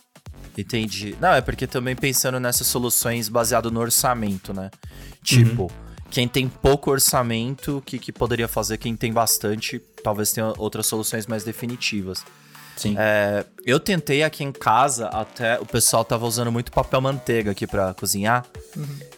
Entendi. 0.57 1.15
Não, 1.19 1.33
é 1.33 1.41
porque 1.41 1.65
também 1.65 1.95
pensando 1.95 2.39
nessas 2.39 2.67
soluções 2.67 3.29
baseado 3.29 3.71
no 3.71 3.79
orçamento, 3.79 4.53
né? 4.53 4.69
Tipo, 5.23 5.71
quem 6.09 6.27
tem 6.27 6.49
pouco 6.49 6.91
orçamento, 6.91 7.77
o 7.77 7.81
que, 7.81 7.97
que 7.97 8.11
poderia 8.11 8.47
fazer? 8.47 8.77
Quem 8.77 8.95
tem 8.95 9.13
bastante, 9.13 9.79
talvez 10.03 10.33
tenha 10.33 10.53
outras 10.57 10.87
soluções 10.87 11.25
mais 11.25 11.43
definitivas. 11.43 12.25
Sim. 12.81 12.95
É, 12.97 13.45
eu 13.63 13.79
tentei 13.79 14.23
aqui 14.23 14.43
em 14.43 14.51
casa, 14.51 15.05
até 15.07 15.59
o 15.59 15.65
pessoal 15.67 16.03
tava 16.03 16.25
usando 16.25 16.51
muito 16.51 16.71
papel 16.71 16.99
manteiga 16.99 17.51
aqui 17.51 17.67
pra 17.67 17.93
cozinhar. 17.93 18.43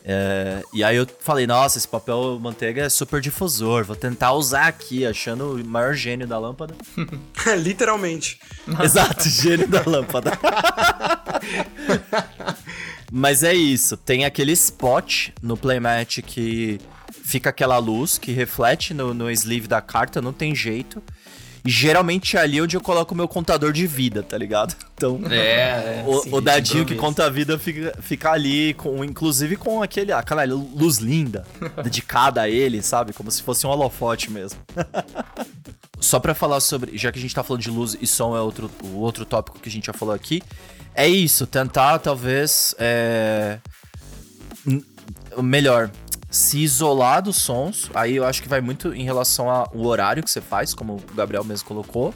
É, 0.03 0.61
e 0.73 0.83
aí 0.83 0.97
eu 0.97 1.07
falei, 1.21 1.47
nossa, 1.47 1.77
esse 1.77 1.87
papel 1.87 2.37
manteiga 2.41 2.83
é 2.83 2.89
super 2.89 3.21
difusor, 3.21 3.85
vou 3.85 3.95
tentar 3.95 4.33
usar 4.33 4.67
aqui, 4.67 5.05
achando 5.05 5.55
o 5.55 5.65
maior 5.65 5.93
gênio 5.93 6.27
da 6.27 6.37
lâmpada. 6.37 6.75
Literalmente. 7.57 8.37
Exato, 8.83 9.29
gênio 9.29 9.69
da 9.69 9.81
lâmpada. 9.85 10.37
Mas 13.09 13.43
é 13.43 13.53
isso, 13.53 13.95
tem 13.95 14.25
aquele 14.25 14.51
spot 14.51 15.29
no 15.41 15.55
playmat 15.55 16.21
que 16.21 16.81
fica 17.23 17.51
aquela 17.51 17.77
luz 17.77 18.17
que 18.17 18.33
reflete 18.33 18.93
no, 18.93 19.13
no 19.13 19.31
sleeve 19.31 19.67
da 19.67 19.79
carta, 19.79 20.21
não 20.21 20.33
tem 20.33 20.53
jeito. 20.53 21.01
E 21.65 21.69
geralmente 21.69 22.35
é 22.35 22.41
ali 22.41 22.61
onde 22.61 22.75
eu 22.75 22.81
coloco 22.81 23.13
o 23.13 23.17
meu 23.17 23.27
contador 23.27 23.71
de 23.71 23.87
vida, 23.87 24.21
tá 24.23 24.37
ligado? 24.37 24.75
Então, 24.95 25.19
É, 25.29 26.01
o, 26.07 26.21
sim, 26.21 26.29
o 26.33 26.39
dadinho 26.39 26.85
que 26.85 26.95
conta 26.95 27.25
a 27.25 27.29
vida 27.29 27.59
fica, 27.59 27.93
fica 27.99 28.31
ali, 28.31 28.73
com, 28.75 29.03
inclusive 29.03 29.57
com 29.57 29.81
aquele, 29.81 30.13
aquela 30.13 30.45
luz 30.45 30.99
linda, 30.99 31.45
dedicada 31.83 32.41
a 32.43 32.49
ele, 32.49 32.81
sabe? 32.81 33.11
Como 33.11 33.29
se 33.29 33.41
fosse 33.41 33.67
um 33.67 33.69
holofote 33.69 34.31
mesmo. 34.31 34.61
só 35.99 36.19
para 36.19 36.33
falar 36.33 36.59
sobre, 36.61 36.97
já 36.97 37.11
que 37.11 37.19
a 37.19 37.21
gente 37.21 37.35
tá 37.35 37.43
falando 37.43 37.63
de 37.63 37.69
luz 37.69 37.97
e 37.99 38.07
som 38.07 38.37
é 38.37 38.39
outro, 38.39 38.71
o 38.83 38.99
outro 38.99 39.25
tópico 39.25 39.59
que 39.59 39.67
a 39.67 39.71
gente 39.71 39.87
já 39.87 39.93
falou 39.93 40.13
aqui, 40.13 40.41
é 40.95 41.07
isso, 41.07 41.47
tentar 41.47 41.99
talvez 41.99 42.75
é, 42.77 43.57
melhor 45.41 45.89
se 46.33 46.57
isolar 46.57 47.21
dos 47.21 47.37
sons. 47.37 47.91
Aí 47.93 48.15
eu 48.15 48.25
acho 48.25 48.41
que 48.41 48.49
vai 48.49 48.59
muito 48.59 48.93
em 48.93 49.03
relação 49.03 49.49
ao 49.49 49.71
horário 49.77 50.23
que 50.23 50.31
você 50.31 50.41
faz, 50.41 50.73
como 50.73 50.95
o 50.95 51.15
Gabriel 51.15 51.43
mesmo 51.43 51.67
colocou. 51.67 52.13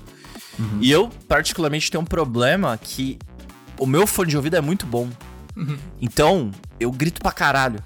Uhum. 0.57 0.79
E 0.81 0.91
eu 0.91 1.09
particularmente 1.27 1.91
tenho 1.91 2.01
um 2.01 2.05
problema 2.05 2.75
que 2.81 3.19
o 3.77 3.85
meu 3.85 4.07
fone 4.07 4.31
de 4.31 4.35
ouvido 4.35 4.55
é 4.55 4.61
muito 4.61 4.87
bom. 4.87 5.07
Uhum. 5.55 5.77
Então, 6.01 6.51
eu 6.79 6.91
grito 6.91 7.21
pra 7.21 7.31
caralho. 7.31 7.79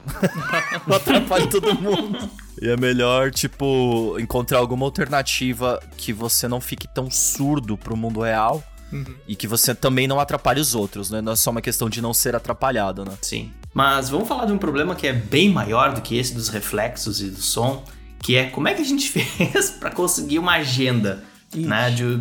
eu 0.88 0.96
atrapalho 0.96 1.50
todo 1.50 1.76
mundo. 1.76 2.30
E 2.62 2.70
é 2.70 2.78
melhor, 2.78 3.32
tipo, 3.32 4.16
encontrar 4.18 4.60
alguma 4.60 4.86
alternativa 4.86 5.82
que 5.98 6.14
você 6.14 6.48
não 6.48 6.62
fique 6.62 6.88
tão 6.88 7.12
surdo 7.12 7.78
pro 7.78 7.98
mundo 7.98 8.22
real. 8.22 8.64
Uhum. 8.92 9.16
E 9.28 9.36
que 9.36 9.48
você 9.48 9.76
também 9.76 10.08
não 10.08 10.20
atrapalhe 10.20 10.62
os 10.62 10.76
outros, 10.76 11.10
né? 11.10 11.22
Não 11.22 11.34
é 11.34 11.36
só 11.36 11.52
uma 11.52 11.62
questão 11.62 11.90
de 11.90 12.02
não 12.02 12.14
ser 12.14 12.36
atrapalhado, 12.36 13.04
né? 13.04 13.18
Sim. 13.22 13.52
Mas 13.74 14.10
vamos 14.10 14.28
falar 14.28 14.46
de 14.46 14.52
um 14.52 14.58
problema 14.58 14.96
que 14.96 15.08
é 15.08 15.14
bem 15.14 15.50
maior 15.50 15.94
do 15.94 16.02
que 16.02 16.18
esse 16.18 16.34
dos 16.34 16.50
reflexos 16.50 17.22
e 17.22 17.30
do 17.30 17.42
som, 17.42 17.84
que 18.20 18.36
é 18.36 18.50
como 18.50 18.68
é 18.68 18.74
que 18.74 18.82
a 18.82 18.86
gente 18.86 19.08
fez 19.10 19.72
para 19.72 19.92
conseguir 19.92 20.40
uma 20.40 20.54
agenda, 20.54 21.24
Ixi. 21.54 21.68
né? 21.68 21.90
De 21.90 22.20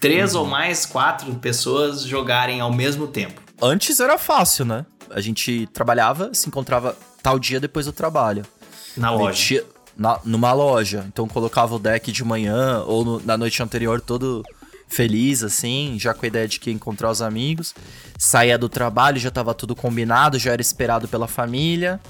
três 0.00 0.34
uhum. 0.34 0.40
ou 0.40 0.46
mais 0.46 0.86
quatro 0.86 1.34
pessoas 1.34 2.02
jogarem 2.02 2.60
ao 2.60 2.72
mesmo 2.72 3.06
tempo. 3.06 3.40
Antes 3.60 4.00
era 4.00 4.16
fácil, 4.16 4.64
né? 4.64 4.86
A 5.10 5.20
gente 5.20 5.68
trabalhava, 5.72 6.30
se 6.32 6.48
encontrava 6.48 6.96
tal 7.22 7.38
dia 7.38 7.60
depois 7.60 7.86
do 7.86 7.92
trabalho. 7.92 8.44
Na 8.96 9.10
loja. 9.10 9.64
Na, 9.96 10.18
numa 10.24 10.52
loja. 10.52 11.04
Então 11.08 11.28
colocava 11.28 11.74
o 11.74 11.78
deck 11.78 12.10
de 12.10 12.24
manhã 12.24 12.82
ou 12.86 13.04
no, 13.04 13.20
na 13.20 13.36
noite 13.36 13.62
anterior 13.62 14.00
todo 14.00 14.42
feliz, 14.90 15.42
assim, 15.42 15.96
já 15.98 16.12
com 16.12 16.26
a 16.26 16.28
ideia 16.28 16.46
de 16.46 16.60
que 16.60 16.68
ia 16.68 16.74
encontrar 16.74 17.10
os 17.10 17.22
amigos. 17.22 17.74
Saía 18.18 18.58
do 18.58 18.68
trabalho, 18.68 19.18
já 19.18 19.30
tava 19.30 19.54
tudo 19.54 19.74
combinado, 19.74 20.38
já 20.38 20.52
era 20.52 20.60
esperado 20.60 21.08
pela 21.08 21.26
família. 21.26 22.00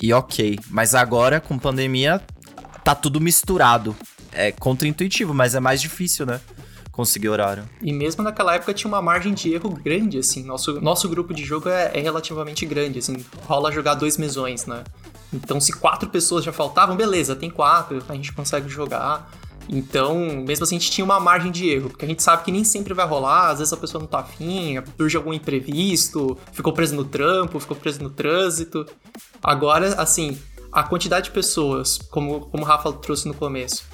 E 0.00 0.12
ok. 0.12 0.58
Mas 0.68 0.94
agora, 0.94 1.40
com 1.40 1.58
pandemia, 1.58 2.20
tá 2.84 2.94
tudo 2.94 3.20
misturado. 3.20 3.96
É 4.32 4.52
contra-intuitivo, 4.52 5.32
mas 5.32 5.54
é 5.54 5.60
mais 5.60 5.80
difícil, 5.80 6.26
né? 6.26 6.40
conseguir 6.98 7.28
horário. 7.28 7.62
E 7.80 7.92
mesmo 7.92 8.24
naquela 8.24 8.56
época 8.56 8.74
tinha 8.74 8.88
uma 8.88 9.00
margem 9.00 9.32
de 9.32 9.54
erro 9.54 9.70
grande, 9.70 10.18
assim. 10.18 10.42
Nosso, 10.42 10.80
nosso 10.80 11.08
grupo 11.08 11.32
de 11.32 11.44
jogo 11.44 11.68
é, 11.68 11.92
é 11.94 12.00
relativamente 12.00 12.66
grande, 12.66 12.98
assim. 12.98 13.24
Rola 13.46 13.70
jogar 13.70 13.94
dois 13.94 14.18
mesões, 14.18 14.66
né? 14.66 14.82
Então, 15.32 15.60
se 15.60 15.72
quatro 15.72 16.08
pessoas 16.08 16.44
já 16.44 16.52
faltavam, 16.52 16.96
beleza, 16.96 17.36
tem 17.36 17.50
quatro, 17.50 18.02
a 18.08 18.14
gente 18.14 18.32
consegue 18.32 18.68
jogar. 18.68 19.30
Então, 19.68 20.44
mesmo 20.46 20.64
assim, 20.64 20.76
a 20.76 20.78
gente 20.78 20.90
tinha 20.90 21.04
uma 21.04 21.20
margem 21.20 21.52
de 21.52 21.68
erro, 21.68 21.90
porque 21.90 22.04
a 22.04 22.08
gente 22.08 22.22
sabe 22.22 22.44
que 22.44 22.50
nem 22.50 22.64
sempre 22.64 22.94
vai 22.94 23.06
rolar, 23.06 23.50
às 23.50 23.58
vezes 23.58 23.72
a 23.72 23.76
pessoa 23.76 24.00
não 24.00 24.08
tá 24.08 24.20
afim, 24.20 24.76
surge 24.96 25.16
algum 25.16 25.32
imprevisto, 25.32 26.38
ficou 26.52 26.72
preso 26.72 26.94
no 26.94 27.04
trampo, 27.04 27.60
ficou 27.60 27.76
preso 27.76 28.02
no 28.02 28.08
trânsito. 28.08 28.86
Agora, 29.42 29.94
assim, 30.00 30.38
a 30.72 30.82
quantidade 30.82 31.26
de 31.26 31.30
pessoas, 31.32 31.98
como, 31.98 32.40
como 32.40 32.62
o 32.62 32.66
Rafa 32.66 32.92
trouxe 32.92 33.28
no 33.28 33.34
começo, 33.34 33.84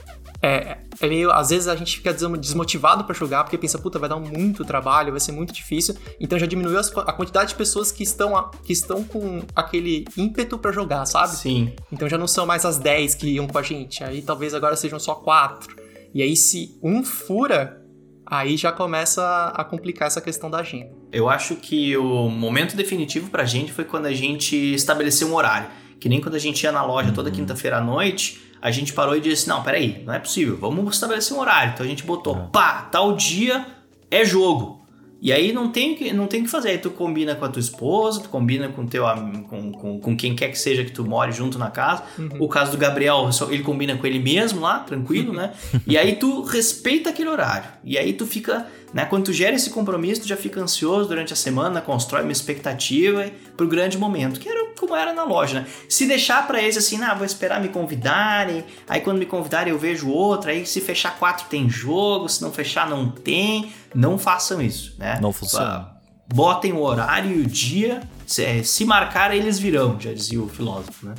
é, 0.45 0.79
é 1.01 1.07
meio. 1.07 1.31
Às 1.33 1.51
vezes 1.51 1.69
a 1.69 1.75
gente 1.75 1.97
fica 1.97 2.13
desmotivado 2.13 3.05
para 3.05 3.15
jogar 3.15 3.45
porque 3.45 3.57
pensa, 3.57 3.79
puta, 3.79 3.99
vai 3.99 4.09
dar 4.09 4.17
muito 4.17 4.65
trabalho, 4.65 5.11
vai 5.11 5.21
ser 5.21 5.33
muito 5.33 5.53
difícil. 5.53 5.97
Então 6.21 6.39
já 6.39 6.47
diminuiu 6.47 6.79
a 6.79 7.13
quantidade 7.13 7.51
de 7.51 7.55
pessoas 7.55 7.91
que 7.91 8.03
estão, 8.03 8.51
que 8.63 8.73
estão 8.73 9.03
com 9.03 9.43
aquele 9.57 10.05
ímpeto 10.17 10.59
para 10.59 10.71
jogar, 10.71 11.07
sabe? 11.07 11.35
Sim. 11.35 11.73
Então 11.91 12.09
já 12.09 12.19
não 12.19 12.27
são 12.27 12.45
mais 12.45 12.65
as 12.65 12.79
10 12.79 13.15
que 13.15 13.29
iam 13.29 13.47
com 13.47 13.57
a 13.59 13.63
gente. 13.63 14.05
Aí 14.05 14.21
talvez 14.21 14.55
agora 14.55 14.77
sejam 14.77 14.99
só 14.99 15.15
4. 15.15 15.85
E 16.15 16.23
aí, 16.23 16.37
se 16.37 16.79
um 16.81 17.03
fura, 17.03 17.83
aí 18.25 18.57
já 18.57 18.71
começa 18.71 19.49
a 19.49 19.65
complicar 19.65 20.07
essa 20.07 20.21
questão 20.21 20.49
da 20.49 20.59
agenda. 20.59 20.93
Eu 21.11 21.29
acho 21.29 21.57
que 21.57 21.97
o 21.97 22.29
momento 22.29 22.77
definitivo 22.77 23.31
pra 23.31 23.45
gente 23.45 23.73
foi 23.73 23.85
quando 23.85 24.07
a 24.07 24.13
gente 24.13 24.55
estabeleceu 24.75 25.27
um 25.27 25.35
horário. 25.35 25.69
Que 25.99 26.09
nem 26.09 26.21
quando 26.21 26.35
a 26.35 26.39
gente 26.39 26.63
ia 26.63 26.71
na 26.71 26.85
loja 26.85 27.11
toda 27.11 27.31
quinta-feira 27.31 27.79
à 27.79 27.81
noite, 27.81 28.41
a 28.65 28.71
gente 28.71 28.95
parou 28.95 29.15
e 29.15 29.21
disse: 29.21 29.47
não, 29.47 29.63
peraí, 29.63 30.03
não 30.07 30.15
é 30.15 30.19
possível, 30.19 30.57
vamos 30.57 30.95
estabelecer 30.95 31.37
um 31.37 31.41
horário. 31.41 31.75
Então 31.75 31.85
a 31.85 31.89
gente 31.89 32.03
botou, 32.03 32.35
é. 32.35 32.49
pá, 32.51 32.89
tal 32.91 33.15
dia 33.15 33.67
é 34.11 34.25
jogo. 34.25 34.83
E 35.21 35.33
aí 35.33 35.53
não 35.53 35.71
tem 35.71 35.95
que 35.95 36.13
não 36.15 36.27
tem 36.27 36.43
que 36.43 36.49
fazer. 36.49 36.71
Aí 36.71 36.79
tu 36.79 36.91
combina 36.91 37.35
com 37.35 37.45
a 37.45 37.49
tua 37.49 37.61
esposa, 37.61 38.23
tu 38.23 38.31
combina 38.31 38.69
com 38.69 38.87
teu 38.87 39.05
com, 39.49 39.73
com, 39.73 40.01
com 40.01 40.17
quem 40.17 40.35
quer 40.35 40.49
que 40.49 40.59
seja 40.59 40.83
que 40.83 40.93
tu 40.93 41.05
more 41.05 41.31
junto 41.31 41.59
na 41.59 41.71
casa. 41.71 42.05
Uhum. 42.19 42.29
O 42.41 42.49
caso 42.49 42.73
do 42.73 42.79
Gabriel, 42.79 43.29
ele 43.51 43.63
combina 43.63 43.97
com 43.97 44.07
ele 44.07 44.19
mesmo 44.19 44.63
lá, 44.63 44.79
tranquilo, 44.79 45.33
né? 45.37 45.53
e 45.87 45.99
aí 45.99 46.17
tu 46.17 46.43
respeita 46.43 47.11
aquele 47.11 47.29
horário. 47.29 47.69
E 47.85 47.99
aí 47.99 48.15
tu 48.15 48.27
fica, 48.27 48.67
né, 48.95 49.05
quando 49.05 49.25
tu 49.25 49.33
gera 49.33 49.57
esse 49.57 49.71
compromisso, 49.71 50.23
tu 50.23 50.29
já 50.29 50.37
fica 50.37 50.61
ansioso 50.61 51.09
durante 51.09 51.33
a 51.33 51.37
semana, 51.37 51.81
constrói 51.81 52.23
uma 52.23 52.31
expectativa 52.31 53.29
pro 53.57 53.67
grande 53.67 53.99
momento, 53.99 54.39
que 54.39 54.49
era 54.49 54.73
como 54.79 54.95
era 54.95 55.13
na 55.13 55.25
loja, 55.25 55.61
né? 55.61 55.67
Se 55.89 56.07
deixar 56.07 56.47
para 56.47 56.63
eles 56.63 56.77
assim, 56.77 57.03
ah, 57.03 57.13
vou 57.13 57.27
esperar 57.27 57.61
me 57.61 57.69
convidarem, 57.69 58.65
aí 58.89 59.01
quando 59.01 59.19
me 59.19 59.27
convidarem 59.27 59.73
eu 59.73 59.79
vejo 59.79 60.09
outra, 60.09 60.53
aí 60.53 60.65
se 60.65 60.81
fechar 60.81 61.19
quatro 61.19 61.47
tem 61.49 61.69
jogo, 61.69 62.29
se 62.29 62.41
não 62.41 62.53
fechar 62.53 62.89
não 62.89 63.11
tem 63.11 63.73
não 63.95 64.19
façam 64.19 64.61
isso, 64.61 64.95
né? 64.99 65.19
Não 65.21 65.33
funciona. 65.33 65.93
Botem 66.33 66.73
o 66.73 66.81
horário 66.81 67.31
e 67.31 67.43
o 67.43 67.47
dia. 67.47 68.03
Se, 68.27 68.43
é, 68.45 68.63
se 68.63 68.85
marcar, 68.85 69.35
eles 69.35 69.59
virão, 69.59 70.01
já 70.01 70.13
dizia 70.13 70.43
o 70.43 70.49
filósofo, 70.49 71.07
né? 71.07 71.15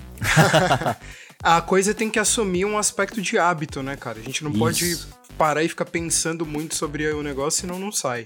a 1.44 1.62
coisa 1.62 1.94
tem 1.94 2.10
que 2.10 2.20
assumir 2.20 2.66
um 2.66 2.78
aspecto 2.78 3.22
de 3.22 3.38
hábito, 3.38 3.84
né, 3.84 3.96
cara? 3.96 4.20
A 4.20 4.24
gente 4.24 4.44
não 4.44 4.52
isso. 4.52 4.60
pode 4.60 4.98
parar 5.38 5.64
e 5.64 5.70
ficar 5.70 5.86
pensando 5.86 6.46
muito 6.46 6.76
sobre 6.76 7.08
o 7.12 7.22
negócio, 7.22 7.62
senão 7.62 7.80
não 7.80 7.92
sai. 7.92 8.26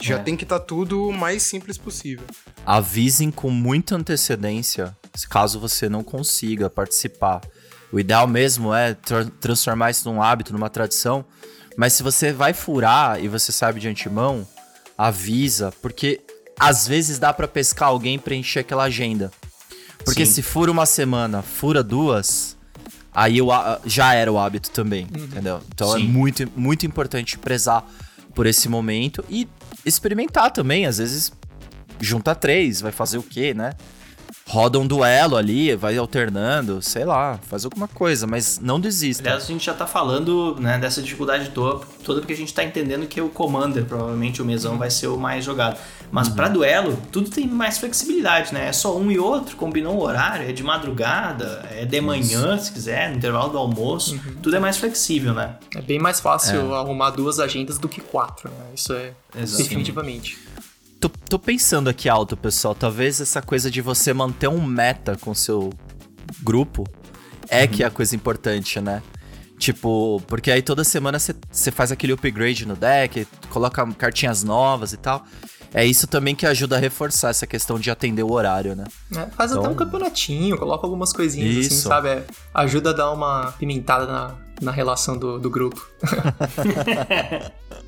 Já 0.00 0.16
é. 0.16 0.18
tem 0.18 0.36
que 0.36 0.44
estar 0.44 0.58
tá 0.58 0.64
tudo 0.64 1.08
o 1.08 1.12
mais 1.12 1.42
simples 1.42 1.78
possível. 1.78 2.24
Avisem 2.64 3.30
com 3.30 3.50
muita 3.50 3.96
antecedência, 3.96 4.96
caso 5.28 5.60
você 5.60 5.88
não 5.88 6.02
consiga 6.02 6.68
participar. 6.70 7.40
O 7.92 8.00
ideal 8.00 8.26
mesmo 8.26 8.74
é 8.74 8.94
tra 8.94 9.24
transformar 9.40 9.90
isso 9.90 10.10
num 10.10 10.22
hábito, 10.22 10.52
numa 10.52 10.70
tradição, 10.70 11.24
mas 11.76 11.92
se 11.92 12.02
você 12.02 12.32
vai 12.32 12.52
furar 12.52 13.22
e 13.22 13.28
você 13.28 13.52
sabe 13.52 13.80
de 13.80 13.88
antemão, 13.88 14.46
avisa, 14.96 15.72
porque 15.82 16.20
às 16.58 16.86
vezes 16.86 17.18
dá 17.18 17.32
para 17.32 17.48
pescar 17.48 17.88
alguém 17.88 18.18
preencher 18.18 18.60
aquela 18.60 18.84
agenda. 18.84 19.30
Porque 20.04 20.26
Sim. 20.26 20.32
se 20.32 20.42
fura 20.42 20.70
uma 20.70 20.86
semana, 20.86 21.42
fura 21.42 21.82
duas, 21.82 22.56
aí 23.12 23.38
eu, 23.38 23.48
já 23.84 24.14
era 24.14 24.32
o 24.32 24.38
hábito 24.38 24.70
também, 24.70 25.06
uhum. 25.14 25.24
entendeu? 25.24 25.60
Então 25.74 25.94
é 25.94 25.98
Sim. 25.98 26.06
é 26.06 26.08
muito, 26.08 26.52
muito 26.56 26.86
importante 26.86 27.38
prezar 27.38 27.84
por 28.34 28.46
esse 28.46 28.68
momento 28.68 29.24
e 29.28 29.48
experimentar 29.84 30.50
também. 30.50 30.86
Às 30.86 30.98
vezes 30.98 31.32
junta 32.00 32.34
três, 32.34 32.80
vai 32.80 32.92
fazer 32.92 33.18
o 33.18 33.22
quê, 33.22 33.54
né? 33.54 33.74
Roda 34.46 34.78
um 34.78 34.86
duelo 34.86 35.36
ali, 35.36 35.74
vai 35.76 35.96
alternando, 35.96 36.82
sei 36.82 37.04
lá, 37.04 37.38
faz 37.48 37.64
alguma 37.64 37.88
coisa, 37.88 38.26
mas 38.26 38.58
não 38.58 38.80
desista. 38.80 39.22
Aliás, 39.22 39.44
a 39.44 39.46
gente 39.46 39.64
já 39.64 39.74
tá 39.74 39.86
falando 39.86 40.56
né, 40.60 40.78
dessa 40.78 41.00
dificuldade 41.00 41.50
toda, 41.50 41.84
toda 42.04 42.20
porque 42.20 42.32
a 42.32 42.36
gente 42.36 42.52
tá 42.52 42.62
entendendo 42.62 43.06
que 43.06 43.20
o 43.20 43.28
Commander, 43.28 43.84
provavelmente 43.84 44.42
o 44.42 44.44
mesão, 44.44 44.76
vai 44.76 44.90
ser 44.90 45.06
o 45.06 45.16
mais 45.16 45.44
jogado. 45.44 45.78
Mas 46.10 46.28
uhum. 46.28 46.34
para 46.34 46.48
duelo, 46.48 46.98
tudo 47.10 47.30
tem 47.30 47.46
mais 47.46 47.78
flexibilidade, 47.78 48.52
né? 48.52 48.68
É 48.68 48.72
só 48.72 48.96
um 48.96 49.10
e 49.10 49.18
outro, 49.18 49.56
combinou 49.56 49.96
o 49.96 50.02
horário, 50.02 50.48
é 50.48 50.52
de 50.52 50.62
madrugada, 50.62 51.66
é 51.70 51.86
de 51.86 52.00
manhã, 52.00 52.56
Isso. 52.56 52.66
se 52.66 52.72
quiser, 52.72 53.10
no 53.10 53.16
intervalo 53.16 53.50
do 53.50 53.58
almoço, 53.58 54.14
uhum. 54.14 54.36
tudo 54.42 54.56
é 54.56 54.60
mais 54.60 54.76
flexível, 54.76 55.32
né? 55.32 55.56
É 55.74 55.80
bem 55.80 55.98
mais 55.98 56.20
fácil 56.20 56.72
é. 56.72 56.76
arrumar 56.76 57.10
duas 57.10 57.40
agendas 57.40 57.78
do 57.78 57.88
que 57.88 58.00
quatro, 58.00 58.50
né? 58.50 58.66
Isso 58.74 58.92
é 58.92 59.12
Exatamente. 59.34 59.62
definitivamente 59.62 60.51
tô, 61.02 61.08
tô 61.08 61.38
pensando 61.38 61.90
aqui 61.90 62.08
alto, 62.08 62.36
pessoal. 62.36 62.74
Talvez 62.74 63.20
essa 63.20 63.42
coisa 63.42 63.70
de 63.70 63.80
você 63.80 64.12
manter 64.12 64.48
um 64.48 64.64
meta 64.64 65.16
com 65.20 65.34
seu 65.34 65.70
grupo 66.42 66.86
é 67.48 67.62
uhum. 67.62 67.68
que 67.68 67.82
é 67.82 67.86
a 67.86 67.90
coisa 67.90 68.14
importante, 68.14 68.80
né? 68.80 69.02
Tipo, 69.58 70.22
porque 70.26 70.50
aí 70.50 70.62
toda 70.62 70.84
semana 70.84 71.18
você 71.18 71.70
faz 71.70 71.92
aquele 71.92 72.12
upgrade 72.12 72.66
no 72.66 72.76
deck, 72.76 73.26
coloca 73.50 73.84
cartinhas 73.94 74.44
novas 74.44 74.92
e 74.92 74.96
tal. 74.96 75.24
É 75.74 75.84
isso 75.84 76.06
também 76.06 76.34
que 76.34 76.44
ajuda 76.46 76.76
a 76.76 76.78
reforçar 76.78 77.30
essa 77.30 77.46
questão 77.46 77.78
de 77.78 77.90
atender 77.90 78.22
o 78.22 78.32
horário, 78.32 78.76
né? 78.76 78.84
É, 79.12 79.26
faz 79.30 79.50
então... 79.50 79.62
até 79.62 79.72
um 79.72 79.74
campeonatinho, 79.74 80.58
coloca 80.58 80.86
algumas 80.86 81.12
coisinhas 81.12 81.50
assim, 81.50 81.60
isso. 81.60 81.74
assim, 81.74 81.88
sabe? 81.88 82.08
É, 82.08 82.24
ajuda 82.52 82.90
a 82.90 82.92
dar 82.92 83.10
uma 83.10 83.52
pimentada 83.52 84.06
na, 84.06 84.36
na 84.60 84.70
relação 84.70 85.16
do, 85.16 85.38
do 85.38 85.48
grupo. 85.48 85.88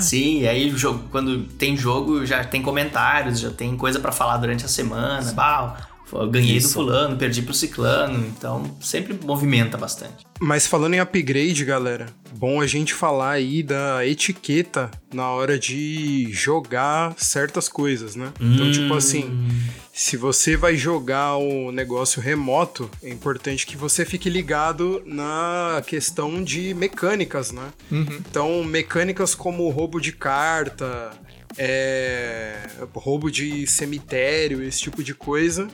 Sim, 0.00 0.46
aí 0.46 0.70
jogo, 0.70 1.08
quando 1.10 1.44
tem 1.44 1.76
jogo, 1.76 2.24
já 2.26 2.44
tem 2.44 2.62
comentários, 2.62 3.40
já 3.40 3.50
tem 3.50 3.76
coisa 3.76 4.00
para 4.00 4.12
falar 4.12 4.36
durante 4.38 4.64
a 4.64 4.68
semana. 4.68 5.32
Bah, 5.32 5.88
ganhei 6.30 6.56
Isso. 6.56 6.68
do 6.68 6.74
fulano, 6.74 7.16
perdi 7.16 7.42
pro 7.42 7.54
ciclano, 7.54 8.26
então 8.26 8.76
sempre 8.80 9.18
movimenta 9.24 9.78
bastante. 9.78 10.26
Mas 10.40 10.66
falando 10.66 10.94
em 10.94 11.00
upgrade, 11.00 11.64
galera, 11.64 12.06
bom 12.34 12.60
a 12.60 12.66
gente 12.66 12.92
falar 12.92 13.32
aí 13.32 13.62
da 13.62 14.06
etiqueta 14.06 14.90
na 15.14 15.30
hora 15.30 15.58
de 15.58 16.28
jogar 16.32 17.14
certas 17.16 17.68
coisas, 17.68 18.16
né? 18.16 18.32
Então, 18.40 18.70
tipo 18.70 18.92
hum. 18.92 18.96
assim, 18.96 19.48
se 19.92 20.16
você 20.16 20.56
vai 20.56 20.76
jogar 20.76 21.36
o 21.36 21.70
negócio 21.70 22.20
remoto, 22.20 22.90
é 23.02 23.10
importante 23.10 23.66
que 23.66 23.76
você 23.76 24.04
fique 24.04 24.28
ligado 24.28 25.02
na 25.06 25.82
questão 25.86 26.42
de 26.42 26.74
mecânicas, 26.74 27.52
né? 27.52 27.68
Uhum. 27.90 28.06
Então, 28.28 28.64
mecânicas 28.64 29.34
como 29.34 29.68
roubo 29.68 30.00
de 30.00 30.12
carta, 30.12 31.12
é, 31.58 32.56
roubo 32.94 33.30
de 33.30 33.66
cemitério, 33.66 34.62
esse 34.62 34.80
tipo 34.80 35.02
de 35.04 35.14
coisa, 35.14 35.68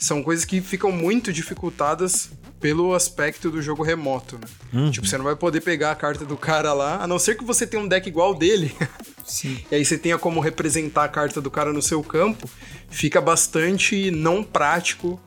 são 0.00 0.22
coisas 0.22 0.46
que 0.46 0.62
ficam 0.62 0.90
muito 0.90 1.30
dificultadas 1.32 2.30
pelo 2.58 2.94
aspecto 2.94 3.50
do 3.50 3.60
jogo 3.60 3.82
remoto, 3.82 4.38
né? 4.38 4.90
Tipo, 4.90 5.06
você 5.06 5.16
não 5.16 5.24
vai 5.24 5.36
poder 5.36 5.60
pegar 5.60 5.92
a 5.92 5.94
carta 5.94 6.24
do 6.24 6.36
cara 6.36 6.72
lá, 6.72 7.02
a 7.02 7.06
não 7.06 7.18
ser 7.18 7.36
que 7.36 7.44
você 7.44 7.66
tenha 7.66 7.82
um 7.82 7.88
deck 7.88 8.08
igual 8.08 8.34
dele. 8.34 8.74
Sim. 9.24 9.58
e 9.70 9.76
aí 9.76 9.84
você 9.84 9.96
tenha 9.96 10.18
como 10.18 10.40
representar 10.40 11.04
a 11.04 11.08
carta 11.08 11.40
do 11.40 11.50
cara 11.50 11.72
no 11.72 11.80
seu 11.80 12.02
campo, 12.02 12.50
fica 12.88 13.20
bastante 13.20 14.10
não 14.10 14.42
prático 14.42 15.20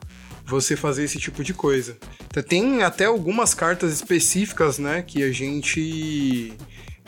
você 0.44 0.76
fazer 0.76 1.04
esse 1.04 1.18
tipo 1.18 1.42
de 1.42 1.54
coisa. 1.54 1.96
Então, 2.26 2.42
tem 2.42 2.82
até 2.82 3.06
algumas 3.06 3.54
cartas 3.54 3.92
específicas, 3.92 4.78
né, 4.78 5.02
que 5.02 5.22
a 5.22 5.32
gente 5.32 6.52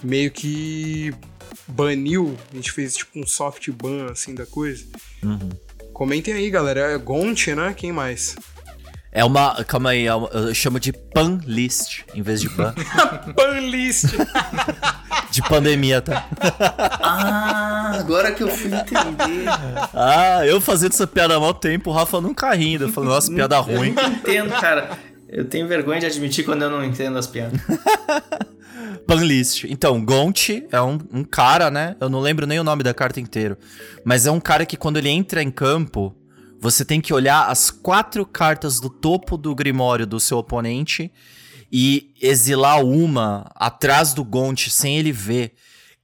meio 0.02 0.30
que 0.30 1.12
baniu, 1.68 2.36
a 2.52 2.56
gente 2.56 2.72
fez 2.72 2.96
tipo 2.96 3.18
um 3.18 3.26
soft 3.26 3.70
ban 3.70 4.10
assim 4.10 4.34
da 4.34 4.46
coisa. 4.46 4.86
Comentem 5.96 6.34
aí, 6.34 6.50
galera. 6.50 6.92
É 6.92 6.98
Gont, 6.98 7.54
né? 7.54 7.72
Quem 7.74 7.90
mais? 7.90 8.36
É 9.10 9.24
uma. 9.24 9.64
Calma 9.64 9.92
aí, 9.92 10.06
é 10.06 10.10
eu 10.10 10.54
chamo 10.54 10.78
de 10.78 10.92
pan 10.92 11.40
list 11.46 12.02
em 12.14 12.20
vez 12.20 12.38
de 12.38 12.50
pan. 12.54 12.74
Banlist! 13.34 14.04
de 15.32 15.40
pandemia, 15.48 16.02
tá? 16.02 16.28
Ah, 17.00 17.92
agora 17.98 18.30
que 18.32 18.42
eu 18.42 18.48
fui 18.48 18.66
entender. 18.74 19.48
Ah, 19.94 20.44
eu 20.44 20.60
fazendo 20.60 20.92
essa 20.92 21.06
piada 21.06 21.34
há 21.34 21.40
mó 21.40 21.54
tempo, 21.54 21.88
o 21.88 21.94
Rafa 21.94 22.20
nunca 22.20 22.52
rindo. 22.52 22.84
Eu 22.84 22.92
falo, 22.92 23.06
nossa, 23.06 23.32
piada 23.32 23.58
ruim. 23.58 23.94
Eu 23.96 24.02
não 24.02 24.12
entendo, 24.12 24.50
cara. 24.50 24.90
Eu 25.30 25.46
tenho 25.46 25.66
vergonha 25.66 26.00
de 26.00 26.06
admitir 26.06 26.44
quando 26.44 26.60
eu 26.60 26.70
não 26.70 26.84
entendo 26.84 27.18
as 27.18 27.26
piadas. 27.26 27.58
Panlist. 29.06 29.64
Então, 29.64 30.04
Gont 30.04 30.66
é 30.70 30.80
um, 30.82 30.98
um 31.12 31.24
cara, 31.24 31.70
né? 31.70 31.96
Eu 32.00 32.08
não 32.08 32.20
lembro 32.20 32.46
nem 32.46 32.58
o 32.58 32.64
nome 32.64 32.82
da 32.82 32.92
carta 32.92 33.20
inteiro. 33.20 33.56
Mas 34.04 34.26
é 34.26 34.30
um 34.30 34.40
cara 34.40 34.66
que 34.66 34.76
quando 34.76 34.96
ele 34.96 35.08
entra 35.08 35.42
em 35.42 35.50
campo, 35.50 36.14
você 36.60 36.84
tem 36.84 37.00
que 37.00 37.14
olhar 37.14 37.48
as 37.48 37.70
quatro 37.70 38.26
cartas 38.26 38.80
do 38.80 38.90
topo 38.90 39.36
do 39.36 39.54
grimório 39.54 40.06
do 40.06 40.18
seu 40.18 40.38
oponente 40.38 41.12
e 41.70 42.12
exilar 42.20 42.84
uma 42.84 43.50
atrás 43.54 44.12
do 44.12 44.24
Gont 44.24 44.70
sem 44.70 44.98
ele 44.98 45.12
ver. 45.12 45.52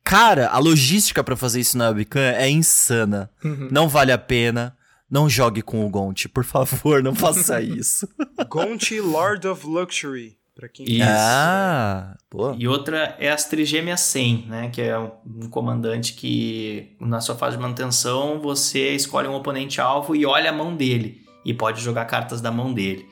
Cara, 0.05 0.49
a 0.49 0.59
logística 0.59 1.23
pra 1.23 1.37
fazer 1.37 1.61
isso 1.61 1.79
na 1.79 1.89
webcam 1.89 2.21
é 2.21 2.51
insana. 2.51 3.31
Não 3.71 3.89
vale 3.89 4.13
a 4.13 4.19
pena. 4.19 4.77
Não 5.11 5.29
jogue 5.29 5.61
com 5.61 5.85
o 5.85 5.91
Gont, 5.91 6.27
por 6.31 6.43
favor, 6.43 7.03
não 7.03 7.15
faça 7.15 7.61
isso. 7.63 8.09
Gont 8.49 8.99
Lord 8.99 9.47
of 9.47 9.67
Luxury. 9.67 10.39
Pra 10.55 10.69
quem 10.69 10.87
Isso. 10.87 11.03
Ah, 11.07 12.12
pô. 12.33 12.55
E 12.59 12.67
outra 12.67 13.15
é 13.21 13.31
as 13.31 13.45
Trigêmeas 13.45 14.01
100, 14.01 14.47
né? 14.49 14.71
Que 14.73 14.81
é 14.81 14.99
um 14.99 15.49
comandante 15.51 16.15
que, 16.15 16.97
na 16.99 17.21
sua 17.21 17.37
fase 17.37 17.57
de 17.59 17.63
manutenção, 17.63 18.41
você 18.41 18.95
escolhe 18.95 19.29
um 19.29 19.35
oponente 19.35 19.83
alvo 19.83 20.17
e 20.17 20.25
olha 20.25 20.49
a 20.49 20.53
mão 20.53 20.75
dele. 20.75 21.21
E 21.45 21.53
pode 21.53 21.83
jogar 21.83 22.07
cartas 22.07 22.41
da 22.41 22.51
mão 22.51 22.73
dele. 22.73 23.07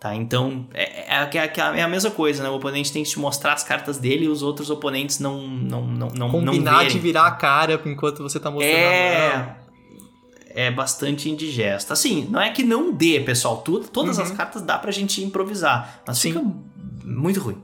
Tá? 0.00 0.14
Então, 0.14 0.66
é, 0.74 1.14
é, 1.14 1.30
é- 1.38 1.78
é 1.78 1.82
a 1.82 1.88
mesma 1.88 2.10
coisa, 2.10 2.42
né? 2.42 2.48
O 2.50 2.56
oponente 2.56 2.92
tem 2.92 3.02
que 3.04 3.08
te 3.10 3.18
mostrar 3.18 3.52
as 3.52 3.62
cartas 3.62 3.96
dele 3.98 4.24
e 4.24 4.28
os 4.28 4.42
outros 4.42 4.68
oponentes 4.70 5.18
não, 5.20 5.46
não, 5.46 5.86
não, 5.86 6.08
não, 6.08 6.28
não 6.28 6.30
Combinar 6.30 6.78
verem. 6.78 6.92
de 6.92 6.98
virar 6.98 7.26
a 7.26 7.30
cara 7.30 7.80
enquanto 7.86 8.22
você 8.22 8.40
tá 8.40 8.50
mostrando 8.50 8.74
a 8.74 8.80
mão. 8.80 8.90
É. 8.90 9.56
É 10.56 10.70
bastante 10.70 11.30
indigesto. 11.30 11.92
Assim, 11.92 12.26
não 12.30 12.40
é 12.40 12.50
que 12.50 12.62
não 12.62 12.92
dê, 12.92 13.18
pessoal. 13.20 13.58
Tudo, 13.58 13.88
todas 13.88 14.18
as 14.18 14.30
cartas 14.30 14.62
dá 14.62 14.78
pra 14.78 14.90
gente 14.92 15.22
improvisar. 15.22 16.02
Mas 16.06 16.18
Sim. 16.18 16.32
fica 16.32 16.44
muito 17.04 17.40
ruim. 17.40 17.60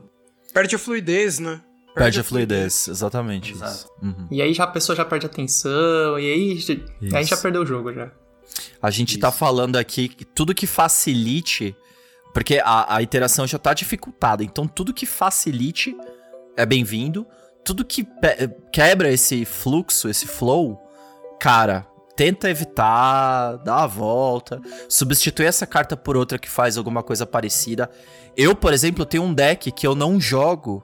Perde 0.53 0.75
a 0.75 0.79
fluidez, 0.79 1.39
né? 1.39 1.61
Perde 1.95 2.19
a 2.19 2.23
fluidez, 2.23 2.87
exatamente 2.87 3.51
Exato. 3.51 3.71
isso. 3.73 3.87
Uhum. 4.01 4.27
E 4.31 4.41
aí 4.41 4.53
já 4.53 4.63
a 4.63 4.67
pessoa 4.67 4.95
já 4.95 5.03
perde 5.03 5.25
a 5.25 5.29
atenção, 5.29 6.17
e 6.19 6.31
aí 6.31 6.57
já- 6.57 6.73
a 6.73 7.21
gente 7.21 7.29
já 7.29 7.37
perdeu 7.37 7.63
o 7.63 7.65
jogo 7.65 7.93
já. 7.93 8.09
A 8.81 8.89
gente 8.89 9.17
tá 9.17 9.31
falando 9.31 9.75
aqui 9.75 10.07
que 10.07 10.23
tudo 10.25 10.55
que 10.55 10.65
facilite, 10.67 11.75
porque 12.33 12.61
a, 12.63 12.95
a 12.95 13.01
interação 13.03 13.45
já 13.45 13.57
tá 13.59 13.73
dificultada, 13.73 14.43
então 14.43 14.67
tudo 14.67 14.93
que 14.93 15.05
facilite 15.05 15.95
é 16.55 16.65
bem-vindo. 16.65 17.25
Tudo 17.63 17.85
que 17.85 18.07
quebra 18.71 19.11
esse 19.11 19.45
fluxo, 19.45 20.09
esse 20.09 20.25
flow, 20.27 20.79
cara, 21.39 21.85
tenta 22.21 22.51
evitar, 22.51 23.57
dá 23.63 23.77
a 23.77 23.87
volta, 23.87 24.61
substitui 24.87 25.47
essa 25.47 25.65
carta 25.65 25.97
por 25.97 26.15
outra 26.15 26.37
que 26.37 26.47
faz 26.47 26.77
alguma 26.77 27.01
coisa 27.01 27.25
parecida. 27.25 27.89
Eu, 28.37 28.55
por 28.55 28.71
exemplo, 28.73 29.07
tenho 29.07 29.23
um 29.23 29.33
deck 29.33 29.71
que 29.71 29.87
eu 29.87 29.95
não 29.95 30.21
jogo, 30.21 30.83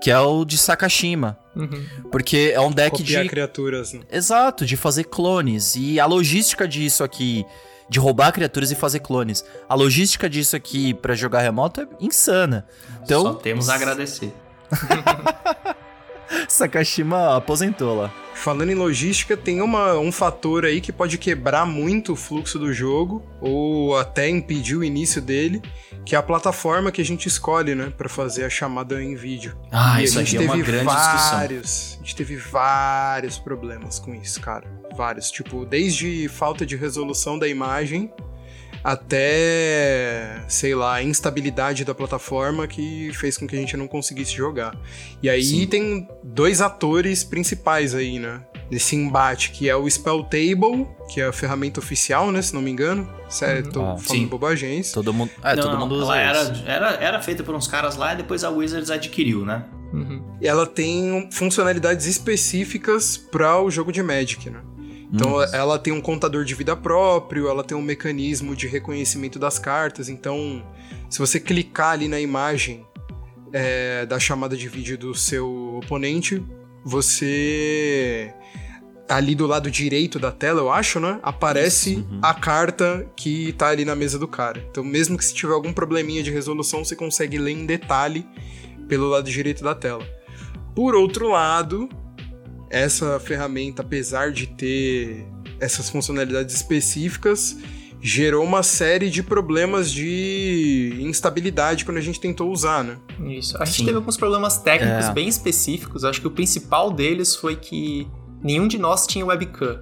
que 0.00 0.10
é 0.10 0.18
o 0.18 0.46
de 0.46 0.56
Sakashima. 0.56 1.38
Uhum. 1.54 1.84
Porque 2.10 2.52
é 2.54 2.60
um 2.62 2.72
deck 2.72 2.96
Copiar 2.96 3.22
de 3.22 3.28
criaturas. 3.28 3.92
Né? 3.92 4.00
Exato, 4.10 4.64
de 4.64 4.78
fazer 4.78 5.04
clones. 5.04 5.76
E 5.76 6.00
a 6.00 6.06
logística 6.06 6.66
disso 6.66 7.04
aqui, 7.04 7.44
de 7.86 7.98
roubar 7.98 8.32
criaturas 8.32 8.70
e 8.70 8.74
fazer 8.74 9.00
clones, 9.00 9.44
a 9.68 9.74
logística 9.74 10.26
disso 10.26 10.56
aqui 10.56 10.94
pra 10.94 11.14
jogar 11.14 11.42
remoto 11.42 11.82
é 11.82 11.88
insana. 12.00 12.66
Então, 13.02 13.24
Só 13.24 13.34
temos 13.34 13.68
a 13.68 13.74
agradecer. 13.74 14.32
Sakashima 16.48 17.36
aposentou 17.36 17.96
lá. 17.96 18.12
Falando 18.34 18.70
em 18.70 18.74
logística, 18.74 19.36
tem 19.36 19.60
uma, 19.60 19.98
um 19.98 20.12
fator 20.12 20.64
aí 20.64 20.80
que 20.80 20.92
pode 20.92 21.18
quebrar 21.18 21.66
muito 21.66 22.12
o 22.12 22.16
fluxo 22.16 22.56
do 22.56 22.72
jogo, 22.72 23.20
ou 23.40 23.96
até 23.98 24.28
impedir 24.28 24.76
o 24.76 24.84
início 24.84 25.20
dele, 25.20 25.60
que 26.04 26.14
é 26.14 26.18
a 26.18 26.22
plataforma 26.22 26.92
que 26.92 27.00
a 27.00 27.04
gente 27.04 27.26
escolhe, 27.26 27.74
né, 27.74 27.92
Pra 27.96 28.08
fazer 28.08 28.44
a 28.44 28.50
chamada 28.50 29.02
em 29.02 29.16
vídeo. 29.16 29.58
Ah, 29.72 30.00
E 30.00 30.04
isso 30.04 30.20
a 30.20 30.22
gente 30.22 30.36
aqui 30.36 30.44
é 30.44 30.48
uma 30.48 30.56
teve 30.56 30.70
grande 30.70 30.86
discussão. 30.86 31.38
vários, 31.38 31.94
a 31.96 32.04
gente 32.04 32.16
teve 32.16 32.36
vários 32.36 33.38
problemas 33.38 33.98
com 33.98 34.14
isso, 34.14 34.40
cara. 34.40 34.64
Vários, 34.96 35.30
tipo, 35.32 35.66
desde 35.66 36.28
falta 36.28 36.64
de 36.64 36.76
resolução 36.76 37.38
da 37.38 37.48
imagem 37.48 38.12
até, 38.92 40.42
sei 40.48 40.74
lá, 40.74 40.94
a 40.94 41.02
instabilidade 41.02 41.84
da 41.84 41.94
plataforma 41.94 42.66
que 42.66 43.10
fez 43.14 43.36
com 43.36 43.46
que 43.46 43.56
a 43.56 43.58
gente 43.58 43.76
não 43.76 43.86
conseguisse 43.86 44.32
jogar. 44.34 44.76
E 45.22 45.28
aí 45.28 45.42
Sim. 45.42 45.66
tem 45.66 46.08
dois 46.22 46.60
atores 46.60 47.24
principais 47.24 47.94
aí, 47.94 48.18
né? 48.18 48.40
Nesse 48.70 48.96
embate, 48.96 49.50
que 49.50 49.68
é 49.68 49.74
o 49.74 49.88
Spell 49.88 50.22
Table, 50.24 50.86
que 51.12 51.20
é 51.20 51.26
a 51.26 51.32
ferramenta 51.32 51.80
oficial, 51.80 52.30
né? 52.30 52.42
Se 52.42 52.54
não 52.54 52.60
me 52.60 52.70
engano. 52.70 53.08
Sério, 53.28 53.70
tô 53.70 53.80
Ah, 53.80 53.96
falando 53.96 54.02
sim. 54.06 54.26
bobagens. 54.26 54.92
Todo 54.92 55.12
mundo, 55.12 55.30
é, 55.42 55.56
Não, 55.56 55.62
todo 55.62 55.72
não, 55.72 55.80
mundo 55.80 55.94
usa 55.96 56.16
ela 56.16 56.18
era, 56.18 56.62
era, 56.66 56.90
era 57.04 57.20
feita 57.22 57.42
por 57.42 57.54
uns 57.54 57.66
caras 57.66 57.96
lá 57.96 58.12
e 58.14 58.16
depois 58.18 58.44
a 58.44 58.50
Wizards 58.50 58.90
adquiriu, 58.90 59.44
né? 59.44 59.64
Uhum. 59.90 60.22
ela 60.42 60.66
tem 60.66 61.30
funcionalidades 61.32 62.04
específicas 62.04 63.16
para 63.16 63.58
o 63.62 63.70
jogo 63.70 63.90
de 63.90 64.02
Magic, 64.02 64.50
né? 64.50 64.60
Então 65.12 65.42
ela 65.54 65.78
tem 65.78 65.92
um 65.92 66.00
contador 66.00 66.44
de 66.44 66.54
vida 66.54 66.76
próprio, 66.76 67.48
ela 67.48 67.64
tem 67.64 67.76
um 67.76 67.82
mecanismo 67.82 68.54
de 68.54 68.66
reconhecimento 68.66 69.38
das 69.38 69.58
cartas. 69.58 70.08
Então, 70.08 70.62
se 71.08 71.18
você 71.18 71.40
clicar 71.40 71.92
ali 71.92 72.08
na 72.08 72.20
imagem 72.20 72.86
é, 73.52 74.04
da 74.04 74.18
chamada 74.18 74.56
de 74.56 74.68
vídeo 74.68 74.98
do 74.98 75.14
seu 75.14 75.76
oponente, 75.76 76.44
você 76.84 78.34
ali 79.08 79.34
do 79.34 79.46
lado 79.46 79.70
direito 79.70 80.18
da 80.18 80.30
tela, 80.30 80.60
eu 80.60 80.70
acho, 80.70 81.00
né? 81.00 81.18
Aparece 81.22 82.04
a 82.20 82.34
carta 82.34 83.06
que 83.16 83.54
tá 83.54 83.68
ali 83.68 83.84
na 83.84 83.96
mesa 83.96 84.18
do 84.18 84.28
cara. 84.28 84.62
Então, 84.70 84.84
mesmo 84.84 85.16
que 85.16 85.24
se 85.24 85.32
tiver 85.32 85.54
algum 85.54 85.72
probleminha 85.72 86.22
de 86.22 86.30
resolução, 86.30 86.84
você 86.84 86.94
consegue 86.94 87.38
ler 87.38 87.52
em 87.52 87.64
detalhe 87.64 88.26
pelo 88.86 89.08
lado 89.08 89.30
direito 89.30 89.64
da 89.64 89.74
tela. 89.74 90.06
Por 90.74 90.94
outro 90.94 91.30
lado, 91.30 91.88
essa 92.70 93.18
ferramenta, 93.20 93.82
apesar 93.82 94.32
de 94.32 94.46
ter 94.46 95.26
essas 95.60 95.90
funcionalidades 95.90 96.54
específicas, 96.54 97.56
gerou 98.00 98.44
uma 98.44 98.62
série 98.62 99.10
de 99.10 99.22
problemas 99.22 99.90
de 99.90 100.96
instabilidade 101.00 101.84
quando 101.84 101.96
a 101.96 102.00
gente 102.00 102.20
tentou 102.20 102.50
usar, 102.52 102.84
né? 102.84 102.96
Isso. 103.26 103.60
A 103.60 103.64
gente 103.64 103.78
Sim. 103.78 103.84
teve 103.86 103.96
alguns 103.96 104.16
problemas 104.16 104.58
técnicos 104.58 105.06
É. 105.06 105.12
bem 105.12 105.26
específicos. 105.28 106.04
Acho 106.04 106.20
que 106.20 106.26
o 106.26 106.30
principal 106.30 106.92
deles 106.92 107.34
foi 107.34 107.56
que 107.56 108.06
nenhum 108.42 108.68
de 108.68 108.78
nós 108.78 109.06
tinha 109.06 109.26
webcam. 109.26 109.80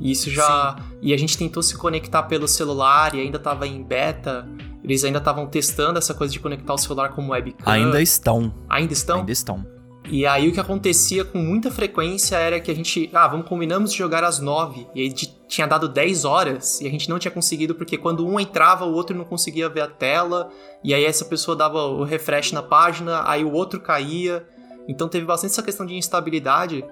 E 0.00 0.12
isso 0.12 0.30
já. 0.30 0.76
E 1.02 1.12
a 1.12 1.16
gente 1.16 1.36
tentou 1.36 1.62
se 1.62 1.76
conectar 1.76 2.22
pelo 2.24 2.46
celular 2.46 3.14
e 3.14 3.20
ainda 3.20 3.38
tava 3.38 3.66
em 3.66 3.82
beta. 3.82 4.46
Eles 4.84 5.02
ainda 5.02 5.18
estavam 5.18 5.46
testando 5.46 5.98
essa 5.98 6.14
coisa 6.14 6.32
de 6.32 6.38
conectar 6.38 6.72
o 6.74 6.78
celular 6.78 7.08
como 7.10 7.32
webcam. 7.32 7.64
Ainda 7.70 8.00
estão. 8.00 8.54
Ainda 8.68 8.92
estão? 8.92 9.20
Ainda 9.20 9.32
estão. 9.32 9.77
E 10.10 10.26
aí 10.26 10.48
o 10.48 10.52
que 10.52 10.60
acontecia 10.60 11.22
com 11.24 11.38
muita 11.38 11.70
frequência 11.70 12.36
era 12.36 12.58
que 12.58 12.70
a 12.70 12.74
gente, 12.74 13.10
ah, 13.12 13.28
vamos 13.28 13.46
combinamos 13.46 13.92
de 13.92 13.98
jogar 13.98 14.24
às 14.24 14.38
9, 14.38 14.86
e 14.94 15.02
aí 15.02 15.12
tinha 15.12 15.66
dado 15.66 15.86
10 15.86 16.24
horas, 16.24 16.80
e 16.80 16.86
a 16.86 16.90
gente 16.90 17.10
não 17.10 17.18
tinha 17.18 17.30
conseguido 17.30 17.74
porque 17.74 17.98
quando 17.98 18.26
um 18.26 18.40
entrava, 18.40 18.86
o 18.86 18.94
outro 18.94 19.16
não 19.16 19.24
conseguia 19.24 19.68
ver 19.68 19.82
a 19.82 19.86
tela, 19.86 20.50
e 20.82 20.94
aí 20.94 21.04
essa 21.04 21.26
pessoa 21.26 21.54
dava 21.54 21.84
o 21.84 22.04
refresh 22.04 22.52
na 22.52 22.62
página, 22.62 23.22
aí 23.28 23.44
o 23.44 23.52
outro 23.52 23.80
caía. 23.80 24.46
Então 24.88 25.08
teve 25.08 25.26
bastante 25.26 25.50
essa 25.50 25.62
questão 25.62 25.84
de 25.84 25.94
instabilidade 25.94 26.82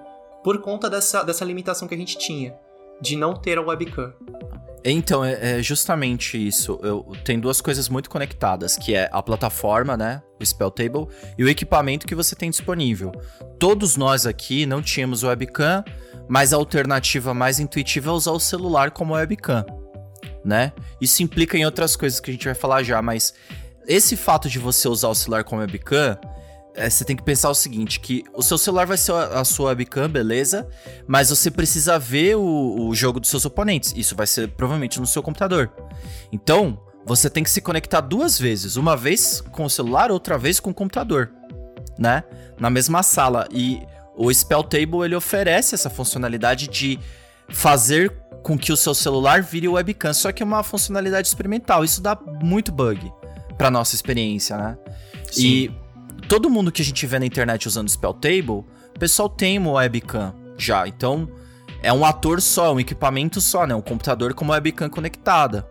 por 0.43 0.59
conta 0.61 0.87
dessa, 0.87 1.23
dessa 1.23 1.43
limitação 1.43 1.87
que 1.87 1.95
a 1.95 1.97
gente 1.97 2.17
tinha 2.17 2.55
de 3.01 3.15
não 3.15 3.33
ter 3.33 3.57
a 3.57 3.61
webcam. 3.61 4.13
Então, 4.83 5.23
é, 5.23 5.59
é 5.59 5.63
justamente 5.63 6.37
isso. 6.37 6.79
Eu, 6.81 7.05
tem 7.23 7.39
duas 7.39 7.61
coisas 7.61 7.89
muito 7.89 8.09
conectadas, 8.09 8.77
que 8.77 8.95
é 8.95 9.09
a 9.11 9.21
plataforma, 9.21 9.97
né? 9.97 10.21
O 10.39 10.45
Spell 10.45 10.71
Table, 10.71 11.07
e 11.37 11.43
o 11.43 11.49
equipamento 11.49 12.05
que 12.05 12.15
você 12.15 12.35
tem 12.35 12.49
disponível. 12.49 13.11
Todos 13.59 13.97
nós 13.97 14.25
aqui 14.25 14.65
não 14.65 14.81
tínhamos 14.81 15.23
webcam, 15.23 15.83
mas 16.27 16.53
a 16.53 16.57
alternativa 16.57 17.33
mais 17.33 17.59
intuitiva 17.59 18.09
é 18.09 18.13
usar 18.13 18.31
o 18.31 18.39
celular 18.39 18.91
como 18.91 19.13
webcam, 19.13 19.65
né? 20.45 20.71
Isso 21.01 21.23
implica 21.23 21.57
em 21.57 21.65
outras 21.65 21.95
coisas 21.95 22.19
que 22.19 22.29
a 22.29 22.33
gente 22.33 22.45
vai 22.45 22.53
falar 22.53 22.83
já, 22.83 23.01
mas 23.01 23.33
esse 23.87 24.15
fato 24.15 24.49
de 24.49 24.59
você 24.59 24.87
usar 24.87 25.07
o 25.07 25.15
celular 25.15 25.43
como 25.43 25.61
webcam 25.61 26.19
é, 26.77 26.87
você 26.87 27.03
tem 27.03 27.15
que 27.15 27.23
pensar 27.23 27.49
o 27.49 27.55
seguinte, 27.55 27.99
que 27.99 28.23
o 28.35 28.43
seu 28.43 28.55
celular 28.55 28.85
vai 28.85 28.97
ser 28.97 29.11
a 29.11 29.43
sua 29.43 29.69
webcam, 29.69 30.07
beleza? 30.07 30.67
Mas 31.07 31.31
você 31.31 31.49
precisa 31.49 31.97
ver 31.97 32.37
o, 32.37 32.87
o 32.87 32.95
jogo 32.95 33.19
dos 33.19 33.31
seus 33.31 33.45
oponentes. 33.45 33.93
Isso 33.97 34.15
vai 34.15 34.27
ser 34.27 34.49
provavelmente 34.49 34.99
no 34.99 35.07
seu 35.07 35.23
computador. 35.23 35.71
Então, 36.31 36.79
você 37.03 37.31
tem 37.31 37.43
que 37.43 37.49
se 37.49 37.61
conectar 37.61 37.99
duas 37.99 38.37
vezes. 38.39 38.75
Uma 38.75 38.95
vez 38.95 39.41
com 39.51 39.65
o 39.65 39.69
celular, 39.69 40.11
outra 40.11 40.37
vez 40.37 40.59
com 40.59 40.69
o 40.69 40.73
computador, 40.73 41.31
né? 41.97 42.23
Na 42.59 42.69
mesma 42.69 43.01
sala. 43.01 43.47
E 43.51 43.81
o 44.15 44.31
Spell 44.31 44.63
Table, 44.63 45.03
ele 45.03 45.15
oferece 45.15 45.73
essa 45.73 45.89
funcionalidade 45.89 46.67
de 46.67 46.99
fazer 47.49 48.13
com 48.43 48.55
que 48.55 48.71
o 48.71 48.77
seu 48.77 48.93
celular 48.93 49.41
vire 49.41 49.67
webcam. 49.67 50.13
Só 50.13 50.31
que 50.31 50.43
é 50.43 50.45
uma 50.45 50.61
funcionalidade 50.61 51.27
experimental. 51.27 51.83
Isso 51.83 52.01
dá 52.01 52.15
muito 52.43 52.71
bug 52.71 53.11
pra 53.57 53.71
nossa 53.71 53.95
experiência, 53.95 54.55
né? 54.57 54.77
Sim. 55.31 55.43
E 55.43 55.86
todo 56.27 56.49
mundo 56.49 56.71
que 56.71 56.81
a 56.81 56.85
gente 56.85 57.05
vê 57.05 57.19
na 57.19 57.25
internet 57.25 57.67
usando 57.67 57.89
Spell 57.89 58.13
Table, 58.13 58.65
o 58.95 58.99
pessoal 58.99 59.29
tem 59.29 59.57
uma 59.57 59.71
webcam 59.71 60.33
já. 60.57 60.87
Então, 60.87 61.29
é 61.81 61.91
um 61.93 62.03
ator 62.03 62.41
só, 62.41 62.67
é 62.67 62.71
um 62.71 62.79
equipamento 62.79 63.39
só, 63.39 63.65
né? 63.65 63.73
Um 63.73 63.81
computador 63.81 64.33
com 64.33 64.43
uma 64.43 64.55
webcam 64.55 64.89
conectada. 64.89 65.67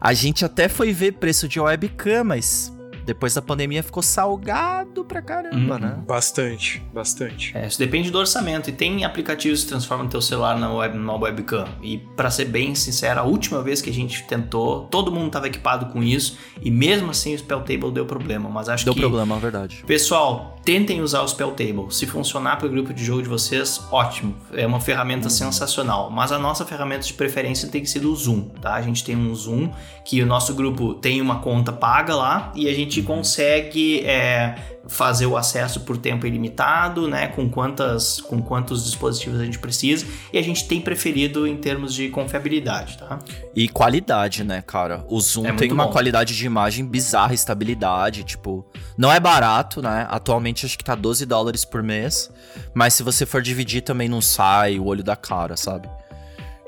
A 0.00 0.12
gente 0.12 0.44
até 0.44 0.68
foi 0.68 0.92
ver 0.92 1.12
preço 1.14 1.48
de 1.48 1.58
webcam, 1.58 2.24
mas 2.24 2.72
depois 3.08 3.32
da 3.32 3.40
pandemia 3.40 3.82
ficou 3.82 4.02
salgado 4.02 5.02
pra 5.02 5.22
caramba, 5.22 5.74
uhum. 5.76 5.80
né? 5.80 5.98
Bastante, 6.06 6.82
bastante. 6.92 7.56
É, 7.56 7.66
isso 7.66 7.78
depende 7.78 8.10
do 8.10 8.18
orçamento. 8.18 8.68
E 8.68 8.72
tem 8.72 9.02
aplicativos 9.02 9.62
que 9.62 9.68
transformam 9.68 10.06
teu 10.06 10.20
celular 10.20 10.58
na 10.58 10.70
web, 10.70 10.94
numa 10.98 11.16
webcam. 11.16 11.64
E 11.82 11.96
para 11.96 12.30
ser 12.30 12.44
bem 12.44 12.74
sincero, 12.74 13.20
a 13.20 13.22
última 13.22 13.62
vez 13.62 13.80
que 13.80 13.88
a 13.88 13.92
gente 13.94 14.24
tentou, 14.24 14.82
todo 14.90 15.10
mundo 15.10 15.28
estava 15.28 15.46
equipado 15.46 15.86
com 15.86 16.02
isso. 16.02 16.36
E 16.60 16.70
mesmo 16.70 17.10
assim 17.10 17.34
o 17.34 17.38
Spell 17.38 17.60
Table 17.60 17.90
deu 17.90 18.04
problema. 18.04 18.50
Mas 18.50 18.68
acho 18.68 18.84
deu 18.84 18.92
que. 18.92 19.00
Deu 19.00 19.08
problema, 19.08 19.36
é 19.36 19.40
verdade. 19.40 19.82
Pessoal, 19.86 20.58
tentem 20.62 21.00
usar 21.00 21.22
o 21.22 21.28
Spell 21.28 21.52
Table. 21.52 21.86
Se 21.88 22.06
funcionar 22.06 22.56
para 22.58 22.66
o 22.66 22.70
grupo 22.70 22.92
de 22.92 23.02
jogo 23.02 23.22
de 23.22 23.28
vocês, 23.28 23.82
ótimo. 23.90 24.36
É 24.52 24.66
uma 24.66 24.80
ferramenta 24.80 25.28
uhum. 25.28 25.30
sensacional. 25.30 26.10
Mas 26.10 26.30
a 26.30 26.38
nossa 26.38 26.66
ferramenta 26.66 27.06
de 27.06 27.14
preferência 27.14 27.70
tem 27.70 27.80
que 27.80 27.88
ser 27.88 28.04
o 28.04 28.14
Zoom, 28.14 28.50
tá? 28.60 28.74
A 28.74 28.82
gente 28.82 29.02
tem 29.02 29.16
um 29.16 29.34
Zoom 29.34 29.70
que 30.04 30.22
o 30.22 30.26
nosso 30.26 30.54
grupo 30.54 30.92
tem 30.92 31.22
uma 31.22 31.40
conta 31.40 31.72
paga 31.72 32.14
lá 32.14 32.52
e 32.54 32.68
a 32.68 32.74
gente 32.74 32.97
consegue 33.02 34.00
é, 34.06 34.54
fazer 34.86 35.26
o 35.26 35.36
acesso 35.36 35.80
por 35.80 35.98
tempo 35.98 36.26
ilimitado, 36.26 37.06
né? 37.06 37.28
Com 37.28 37.48
quantas, 37.48 38.20
com 38.20 38.40
quantos 38.40 38.84
dispositivos 38.84 39.40
a 39.40 39.44
gente 39.44 39.58
precisa 39.58 40.06
e 40.32 40.38
a 40.38 40.42
gente 40.42 40.66
tem 40.66 40.80
preferido 40.80 41.46
em 41.46 41.56
termos 41.56 41.94
de 41.94 42.08
confiabilidade, 42.08 42.98
tá? 42.98 43.18
E 43.54 43.68
qualidade, 43.68 44.44
né, 44.44 44.62
cara? 44.66 45.04
O 45.08 45.20
Zoom 45.20 45.46
é 45.46 45.52
tem 45.52 45.70
uma 45.70 45.86
bom. 45.86 45.92
qualidade 45.92 46.36
de 46.36 46.46
imagem 46.46 46.86
bizarra, 46.86 47.34
estabilidade, 47.34 48.24
tipo, 48.24 48.66
não 48.96 49.12
é 49.12 49.20
barato, 49.20 49.82
né? 49.82 50.06
Atualmente 50.08 50.64
acho 50.64 50.78
que 50.78 50.84
tá 50.84 50.94
12 50.94 51.26
dólares 51.26 51.64
por 51.64 51.82
mês, 51.82 52.30
mas 52.74 52.94
se 52.94 53.02
você 53.02 53.26
for 53.26 53.42
dividir 53.42 53.82
também 53.82 54.08
não 54.08 54.20
sai 54.20 54.78
o 54.78 54.86
olho 54.86 55.04
da 55.04 55.16
cara, 55.16 55.56
sabe? 55.56 55.88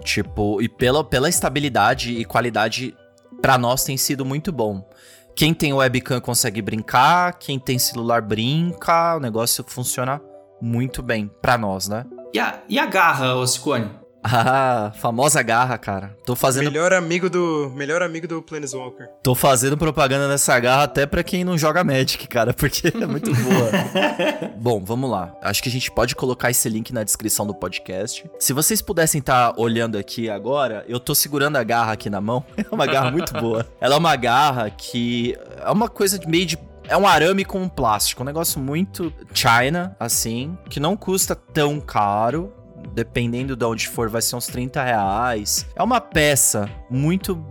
Tipo, 0.04 0.60
e 0.62 0.68
pela, 0.68 1.04
pela 1.04 1.28
estabilidade 1.28 2.12
e 2.12 2.24
qualidade 2.24 2.94
para 3.40 3.56
nós 3.56 3.84
tem 3.84 3.96
sido 3.96 4.24
muito 4.24 4.52
bom. 4.52 4.84
Quem 5.40 5.54
tem 5.54 5.72
webcam 5.72 6.20
consegue 6.20 6.60
brincar, 6.60 7.38
quem 7.38 7.58
tem 7.58 7.78
celular 7.78 8.20
brinca, 8.20 9.16
o 9.16 9.20
negócio 9.20 9.64
funciona 9.66 10.20
muito 10.60 11.02
bem 11.02 11.30
para 11.40 11.56
nós, 11.56 11.88
né? 11.88 12.04
E 12.34 12.38
a, 12.38 12.60
e 12.68 12.78
a 12.78 12.84
garra, 12.84 13.34
Oscone? 13.36 13.90
Ah, 14.42 14.92
famosa 14.96 15.42
garra, 15.42 15.76
cara. 15.78 16.16
Tô 16.24 16.36
fazendo. 16.36 16.70
Melhor 16.70 16.92
amigo 16.92 17.28
do. 17.30 17.72
Melhor 17.74 18.02
amigo 18.02 18.28
do 18.28 18.42
Planeswalker. 18.42 19.08
Tô 19.22 19.34
fazendo 19.34 19.76
propaganda 19.76 20.28
nessa 20.28 20.58
garra 20.60 20.84
até 20.84 21.06
pra 21.06 21.22
quem 21.22 21.42
não 21.42 21.56
joga 21.56 21.82
Magic, 21.82 22.26
cara, 22.28 22.52
porque 22.54 22.88
é 22.88 23.06
muito 23.06 23.32
boa. 23.34 24.50
Bom, 24.56 24.84
vamos 24.84 25.10
lá. 25.10 25.34
Acho 25.42 25.62
que 25.62 25.68
a 25.68 25.72
gente 25.72 25.90
pode 25.90 26.14
colocar 26.14 26.50
esse 26.50 26.68
link 26.68 26.92
na 26.92 27.02
descrição 27.02 27.46
do 27.46 27.54
podcast. 27.54 28.30
Se 28.38 28.52
vocês 28.52 28.82
pudessem 28.82 29.20
estar 29.20 29.52
tá 29.52 29.60
olhando 29.60 29.96
aqui 29.96 30.28
agora, 30.28 30.84
eu 30.86 31.00
tô 31.00 31.14
segurando 31.14 31.56
a 31.56 31.64
garra 31.64 31.92
aqui 31.92 32.10
na 32.10 32.20
mão. 32.20 32.44
É 32.56 32.74
uma 32.74 32.86
garra 32.86 33.10
muito 33.10 33.32
boa. 33.34 33.66
Ela 33.80 33.94
é 33.94 33.98
uma 33.98 34.16
garra 34.16 34.70
que. 34.70 35.36
É 35.64 35.70
uma 35.70 35.88
coisa 35.88 36.18
de 36.18 36.28
meio 36.28 36.46
de 36.46 36.58
é 36.90 36.96
um 36.96 37.06
arame 37.06 37.44
com 37.44 37.68
plástico, 37.68 38.22
um 38.22 38.26
negócio 38.26 38.60
muito 38.60 39.12
China, 39.32 39.96
assim, 39.98 40.58
que 40.68 40.80
não 40.80 40.96
custa 40.96 41.36
tão 41.36 41.80
caro, 41.80 42.52
dependendo 42.92 43.56
de 43.56 43.64
onde 43.64 43.88
for, 43.88 44.08
vai 44.08 44.22
ser 44.22 44.36
uns 44.36 44.46
30 44.46 44.82
reais. 44.82 45.66
É 45.74 45.82
uma 45.82 46.00
peça 46.00 46.68
muito. 46.88 47.44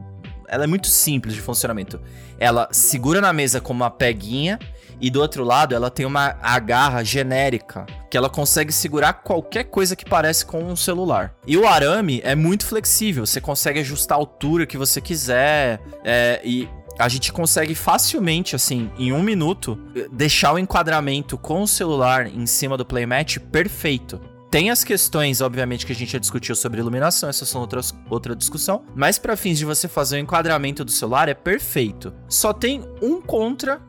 Ela 0.48 0.64
é 0.64 0.68
muito 0.68 0.88
simples 0.88 1.36
de 1.36 1.42
funcionamento. 1.42 2.02
Ela 2.40 2.68
segura 2.72 3.22
na 3.22 3.32
mesa 3.32 3.62
com 3.62 3.72
uma 3.72 3.92
peguinha 3.92 4.58
e 5.02 5.10
do 5.10 5.22
outro 5.22 5.44
lado 5.44 5.74
ela 5.74 5.90
tem 5.90 6.06
uma 6.06 6.36
agarra 6.42 7.04
genérica 7.04 7.86
que 8.10 8.18
ela 8.18 8.30
consegue 8.30 8.72
segurar 8.72 9.14
qualquer 9.14 9.66
coisa 9.66 9.96
que 9.96 10.04
parece 10.04 10.46
com 10.46 10.64
um 10.64 10.76
celular. 10.76 11.36
E 11.46 11.56
o 11.56 11.68
arame 11.68 12.22
é 12.24 12.36
muito 12.36 12.66
flexível, 12.66 13.26
você 13.26 13.40
consegue 13.40 13.80
ajustar 13.80 14.18
a 14.18 14.22
altura 14.22 14.66
que 14.66 14.78
você 14.78 15.00
quiser 15.00 15.80
é, 16.04 16.42
e 16.44 16.68
a 16.98 17.08
gente 17.08 17.32
consegue 17.32 17.74
facilmente, 17.74 18.58
assim, 18.58 18.92
em 18.98 19.14
um 19.14 19.24
minuto, 19.24 19.80
deixar 20.12 20.54
o 20.54 20.60
enquadramento 20.60 21.38
com 21.38 21.62
o 21.62 21.68
celular 21.68 22.28
em 22.28 22.46
cima 22.46 22.76
do 22.76 22.86
playmat 22.86 23.38
perfeito. 23.38 24.20
Tem 24.50 24.72
as 24.72 24.84
questões, 24.84 25.42
obviamente, 25.42 25.86
que 25.86 25.92
a 25.92 25.96
gente 25.96 26.12
já 26.12 26.18
discutiu 26.18 26.56
sobre 26.56 26.80
iluminação, 26.80 27.30
essas 27.30 27.48
são 27.48 27.62
outras, 27.62 27.94
outra 28.10 28.36
discussão. 28.36 28.84
Mas 28.96 29.20
para 29.20 29.38
fins 29.38 29.60
de 29.60 29.66
você 29.66 29.88
fazer 29.88 30.18
o 30.18 30.20
enquadramento 30.20 30.84
do 30.84 30.92
celular 30.92 31.30
é 31.30 31.36
perfeito. 31.36 32.12
Só 32.28 32.52
tem 32.52 32.84
um 33.00 33.22
contra 33.22 33.80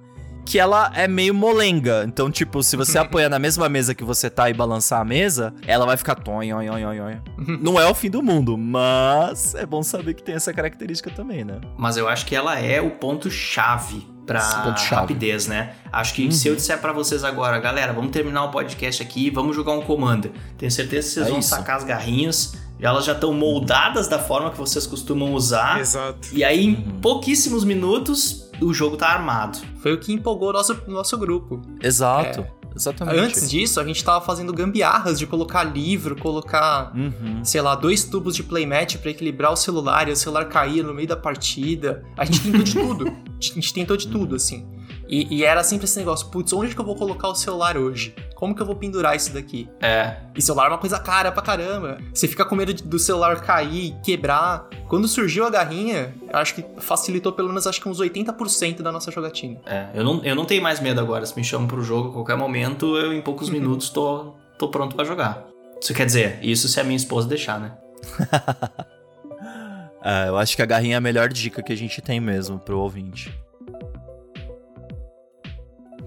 que 0.45 0.59
ela 0.59 0.93
é 0.95 1.09
meio 1.09 1.33
molenga. 1.33 2.05
Então, 2.07 2.31
tipo, 2.31 2.63
se 2.63 2.77
você 2.77 2.99
apoiar 3.01 3.31
na 3.31 3.39
mesma 3.39 3.71
mesa 3.71 3.95
que 3.95 4.05
você 4.05 4.29
tá 4.29 4.51
e 4.51 4.55
balançar 4.55 5.01
a 5.01 5.05
mesa, 5.05 5.55
ela 5.67 5.87
vai 5.87 5.97
ficar 5.97 6.17
tonho, 6.17 6.57
tonho, 6.57 6.73
tonho, 6.73 7.23
Não 7.63 7.81
é 7.81 7.87
o 7.87 7.95
fim 7.95 8.11
do 8.11 8.23
mundo, 8.23 8.59
mas 8.59 9.55
é 9.55 9.65
bom 9.65 9.83
saber 9.83 10.13
que 10.13 10.23
tem 10.23 10.35
essa 10.35 10.53
característica 10.53 11.11
também, 11.11 11.43
né? 11.43 11.59
Mas 11.79 11.97
eu 11.97 12.07
acho 12.07 12.27
que 12.27 12.37
ela 12.37 12.59
é 12.59 12.83
o 12.83 12.91
ponto 12.91 13.31
chave 13.31 14.07
para 14.31 14.75
rapidez, 14.75 15.47
né? 15.49 15.75
Acho 15.93 16.15
que 16.15 16.25
uhum. 16.25 16.31
se 16.31 16.47
eu 16.47 16.55
disser 16.55 16.81
para 16.81 16.93
vocês 16.93 17.25
agora, 17.25 17.59
galera, 17.59 17.93
vamos 17.93 18.13
terminar 18.13 18.45
o 18.45 18.51
podcast 18.51 19.03
aqui, 19.03 19.29
vamos 19.29 19.57
jogar 19.57 19.73
um 19.73 19.83
comando. 19.83 20.31
Tenho 20.57 20.71
certeza 20.71 21.09
que 21.09 21.15
vocês 21.15 21.27
é 21.27 21.31
vão 21.31 21.41
isso. 21.41 21.49
sacar 21.49 21.77
as 21.77 21.85
garrinhas. 21.85 22.55
Elas 22.79 23.05
já 23.05 23.13
estão 23.13 23.35
moldadas 23.35 24.09
da 24.09 24.19
forma 24.19 24.51
que 24.51 24.57
vocês 24.57 24.87
costumam 24.87 25.35
usar. 25.35 25.81
Exato. 25.81 26.29
E 26.33 26.43
aí, 26.43 26.65
em 26.65 26.75
pouquíssimos 26.75 27.63
minutos, 27.63 28.49
o 28.61 28.73
jogo 28.73 28.97
tá 28.97 29.09
armado. 29.09 29.59
Foi 29.83 29.93
o 29.93 29.99
que 29.99 30.13
empolgou 30.13 30.51
o 30.51 30.53
nosso, 30.53 30.81
nosso 30.87 31.19
grupo. 31.19 31.61
Exato. 31.83 32.41
É. 32.41 32.60
Exatamente. 32.75 33.19
Antes 33.19 33.51
disso, 33.51 33.81
a 33.81 33.85
gente 33.85 34.03
tava 34.05 34.25
fazendo 34.25 34.53
gambiarras 34.53 35.19
de 35.19 35.27
colocar 35.27 35.65
livro, 35.65 36.17
colocar, 36.17 36.93
uhum. 36.97 37.45
sei 37.45 37.61
lá, 37.61 37.75
dois 37.75 38.05
tubos 38.05 38.35
de 38.37 38.43
playmat 38.43 38.97
para 38.99 39.11
equilibrar 39.11 39.53
o 39.53 39.57
celular 39.57 40.09
e 40.09 40.13
o 40.13 40.17
celular 40.17 40.47
cair 40.47 40.83
no 40.83 40.95
meio 40.95 41.09
da 41.09 41.17
partida. 41.17 42.05
A 42.17 42.25
gente 42.25 42.41
tentou 42.41 42.63
de 42.63 42.75
tudo. 42.75 43.07
A 43.41 43.43
gente 43.43 43.73
tentou 43.73 43.97
de 43.97 44.07
tudo, 44.07 44.37
assim. 44.37 44.69
E, 45.11 45.27
e, 45.39 45.45
era 45.45 45.65
sempre 45.65 45.87
esse 45.87 45.99
negócio, 45.99 46.29
putz, 46.29 46.53
onde 46.53 46.73
que 46.73 46.81
eu 46.81 46.85
vou 46.85 46.95
colocar 46.95 47.27
o 47.27 47.35
celular 47.35 47.77
hoje? 47.77 48.15
Como 48.37 48.55
que 48.55 48.63
eu 48.63 48.67
vou 48.67 48.77
pendurar 48.77 49.17
isso 49.17 49.35
daqui? 49.35 49.69
É. 49.81 50.19
E 50.37 50.41
celular 50.41 50.67
é 50.67 50.69
uma 50.69 50.79
coisa 50.79 51.01
cara 51.01 51.33
pra 51.33 51.43
caramba. 51.43 51.99
Você 52.15 52.29
fica 52.29 52.45
com 52.45 52.55
medo 52.55 52.73
do 52.75 52.97
celular 52.97 53.41
cair, 53.41 53.97
quebrar. 54.05 54.69
Quando 54.87 55.09
surgiu 55.09 55.45
a 55.45 55.51
garrinha, 55.51 56.15
acho 56.33 56.55
que 56.55 56.65
facilitou 56.79 57.33
pelo 57.33 57.49
menos 57.49 57.67
acho 57.67 57.81
que 57.81 57.89
uns 57.89 57.99
80% 57.99 58.83
da 58.83 58.93
nossa 58.93 59.11
jogatina. 59.11 59.61
É, 59.67 59.89
eu 59.95 60.05
não, 60.05 60.25
eu 60.25 60.37
não 60.37 60.45
tenho 60.45 60.63
mais 60.63 60.79
medo 60.79 61.01
agora. 61.01 61.27
Se 61.27 61.35
me 61.35 61.43
chamam 61.43 61.67
pro 61.67 61.83
jogo 61.83 62.11
a 62.11 62.13
qualquer 62.13 62.37
momento, 62.37 62.97
eu 62.97 63.13
em 63.13 63.21
poucos 63.21 63.51
minutos 63.51 63.91
tô, 63.91 64.37
tô 64.57 64.69
pronto 64.69 64.95
para 64.95 65.05
jogar. 65.05 65.45
Isso 65.83 65.93
quer 65.93 66.07
dizer, 66.07 66.39
isso 66.41 66.69
se 66.69 66.79
a 66.79 66.85
minha 66.85 66.97
esposa 66.97 67.27
deixar, 67.27 67.59
né? 67.59 67.77
é, 70.05 70.29
eu 70.29 70.37
acho 70.37 70.55
que 70.55 70.63
a 70.63 70.67
garrinha 70.67 70.95
é 70.95 70.99
a 70.99 71.01
melhor 71.01 71.29
dica 71.29 71.65
que 71.65 71.73
a 71.73 71.77
gente 71.77 72.01
tem 72.01 72.21
mesmo 72.21 72.61
pro 72.61 72.79
ouvinte. 72.79 73.37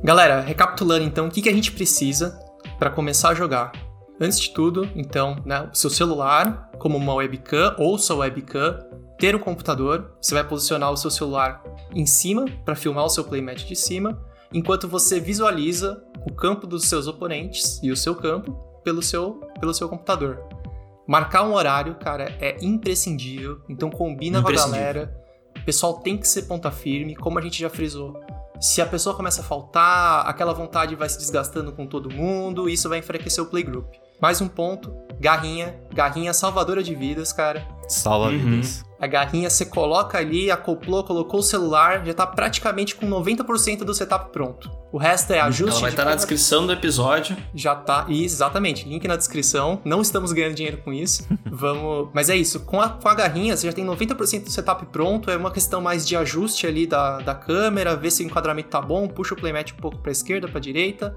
Galera, 0.03 0.41
recapitulando 0.41 1.05
então, 1.05 1.27
o 1.27 1.31
que, 1.31 1.41
que 1.41 1.47
a 1.47 1.53
gente 1.53 1.71
precisa 1.71 2.37
para 2.77 2.89
começar 2.89 3.29
a 3.29 3.33
jogar? 3.33 3.71
Antes 4.19 4.37
de 4.37 4.53
tudo, 4.53 4.89
então, 4.95 5.37
né, 5.45 5.69
o 5.71 5.75
seu 5.75 5.89
celular 5.89 6.69
como 6.77 6.97
uma 6.97 7.13
webcam 7.13 7.73
ou 7.77 7.97
sua 7.97 8.17
webcam, 8.17 8.77
ter 9.17 9.33
um 9.33 9.39
computador, 9.39 10.13
você 10.21 10.35
vai 10.35 10.43
posicionar 10.43 10.91
o 10.91 10.97
seu 10.97 11.09
celular 11.09 11.63
em 11.95 12.05
cima 12.05 12.45
para 12.65 12.75
filmar 12.75 13.05
o 13.05 13.09
seu 13.09 13.23
playmat 13.23 13.63
de 13.63 13.75
cima, 13.77 14.21
enquanto 14.53 14.89
você 14.89 15.21
visualiza 15.21 16.03
o 16.27 16.33
campo 16.33 16.67
dos 16.67 16.83
seus 16.83 17.07
oponentes 17.07 17.81
e 17.81 17.89
o 17.89 17.95
seu 17.95 18.13
campo 18.13 18.51
pelo 18.83 19.01
seu, 19.01 19.35
pelo 19.57 19.73
seu 19.73 19.87
computador. 19.87 20.43
Marcar 21.07 21.43
um 21.43 21.53
horário, 21.53 21.95
cara, 21.95 22.35
é 22.41 22.57
imprescindível. 22.61 23.61
Então 23.69 23.89
combina 23.89 24.41
com 24.41 24.49
a 24.49 24.51
galera. 24.51 25.17
O 25.57 25.65
pessoal 25.65 25.99
tem 25.99 26.17
que 26.17 26.27
ser 26.27 26.41
ponta 26.43 26.69
firme, 26.71 27.15
como 27.15 27.39
a 27.39 27.41
gente 27.41 27.61
já 27.61 27.69
frisou. 27.69 28.19
Se 28.63 28.82
a 28.82 28.86
pessoa 28.86 29.13
começa 29.13 29.41
a 29.41 29.43
faltar, 29.43 30.26
aquela 30.26 30.54
vontade 30.54 30.95
vai 30.95 31.10
se 31.10 31.17
desgastando 31.17 31.73
com 31.73 31.86
todo 31.86 32.10
mundo, 32.10 32.69
e 32.69 32.73
isso 32.76 32.88
vai 32.88 32.99
enfraquecer 32.99 33.43
o 33.43 33.47
playgroup. 33.47 33.93
Mais 34.21 34.39
um 34.39 34.47
ponto, 34.47 34.89
garrinha, 35.19 35.78
garrinha 35.93 36.34
salvadora 36.34 36.82
de 36.82 36.95
vidas, 36.95 37.34
cara. 37.34 37.67
Salva 37.89 38.30
uhum. 38.30 38.38
vidas. 38.38 38.86
A 39.03 39.07
garrinha 39.07 39.49
você 39.49 39.65
coloca 39.65 40.17
ali, 40.17 40.49
acoplou, 40.49 41.03
colocou 41.03 41.41
o 41.41 41.43
celular, 41.43 42.05
já 42.05 42.13
tá 42.13 42.25
praticamente 42.25 42.95
com 42.95 43.05
90% 43.05 43.79
do 43.79 43.93
setup 43.93 44.31
pronto. 44.31 44.71
O 44.93 44.97
resto 44.97 45.33
é 45.33 45.41
ajuste. 45.41 45.73
Ela 45.73 45.81
vai 45.81 45.89
estar 45.89 46.03
tá 46.05 46.09
na 46.11 46.15
descrição 46.15 46.65
do 46.65 46.71
episódio. 46.71 47.35
Já 47.53 47.75
tá, 47.75 48.05
exatamente, 48.07 48.87
link 48.87 49.05
na 49.05 49.17
descrição. 49.17 49.81
Não 49.83 50.01
estamos 50.01 50.31
ganhando 50.31 50.55
dinheiro 50.55 50.77
com 50.77 50.93
isso. 50.93 51.27
Vamos. 51.51 52.11
Mas 52.13 52.29
é 52.29 52.37
isso, 52.37 52.61
com 52.61 52.79
a, 52.79 52.87
com 52.87 53.09
a 53.09 53.13
garrinha 53.13 53.57
você 53.57 53.67
já 53.67 53.73
tem 53.73 53.85
90% 53.85 54.45
do 54.45 54.49
setup 54.49 54.85
pronto. 54.85 55.29
É 55.29 55.35
uma 55.35 55.51
questão 55.51 55.81
mais 55.81 56.07
de 56.07 56.15
ajuste 56.15 56.65
ali 56.65 56.87
da, 56.87 57.17
da 57.17 57.35
câmera, 57.35 57.97
ver 57.97 58.09
se 58.09 58.23
o 58.23 58.25
enquadramento 58.25 58.69
tá 58.69 58.79
bom, 58.79 59.05
puxa 59.09 59.33
o 59.33 59.37
playmat 59.37 59.73
um 59.73 59.81
pouco 59.81 59.97
pra 59.97 60.13
esquerda, 60.13 60.47
pra 60.47 60.61
direita 60.61 61.13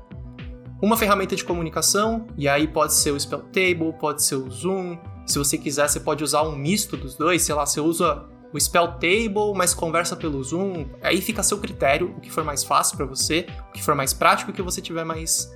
uma 0.83 0.97
ferramenta 0.97 1.35
de 1.35 1.43
comunicação, 1.43 2.27
e 2.37 2.47
aí 2.47 2.69
pode 2.69 2.93
ser 2.93 3.11
o 3.11 3.19
Spell 3.19 3.41
Table, 3.45 3.95
pode 3.99 4.23
ser 4.23 4.35
o 4.35 4.51
Zoom. 4.51 4.99
Se 5.27 5.39
você 5.39 5.59
quiser, 5.59 5.89
você 5.89 5.99
pode 5.99 6.23
usar 6.23 6.43
um 6.43 6.55
misto 6.57 6.97
dos 6.97 7.15
dois, 7.15 7.43
sei 7.43 7.55
lá, 7.55 7.67
você 7.67 7.81
usa 7.81 8.25
o 8.53 8.61
Spell 8.61 8.93
Table, 8.93 9.53
mas 9.55 9.75
conversa 9.75 10.15
pelo 10.17 10.43
Zoom. 10.43 10.87
Aí 11.03 11.21
fica 11.21 11.41
a 11.41 11.45
seu 11.45 11.59
critério, 11.59 12.15
o 12.17 12.21
que 12.21 12.31
for 12.31 12.45
mais 12.45 12.63
fácil 12.63 12.97
para 12.97 13.05
você, 13.05 13.47
o 13.69 13.73
que 13.73 13.83
for 13.83 13.95
mais 13.95 14.13
prático, 14.13 14.51
o 14.51 14.55
que 14.55 14.63
você 14.63 14.81
tiver 14.81 15.05
mais, 15.05 15.53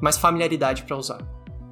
mais 0.00 0.18
familiaridade 0.18 0.82
para 0.82 0.96
usar. 0.96 1.18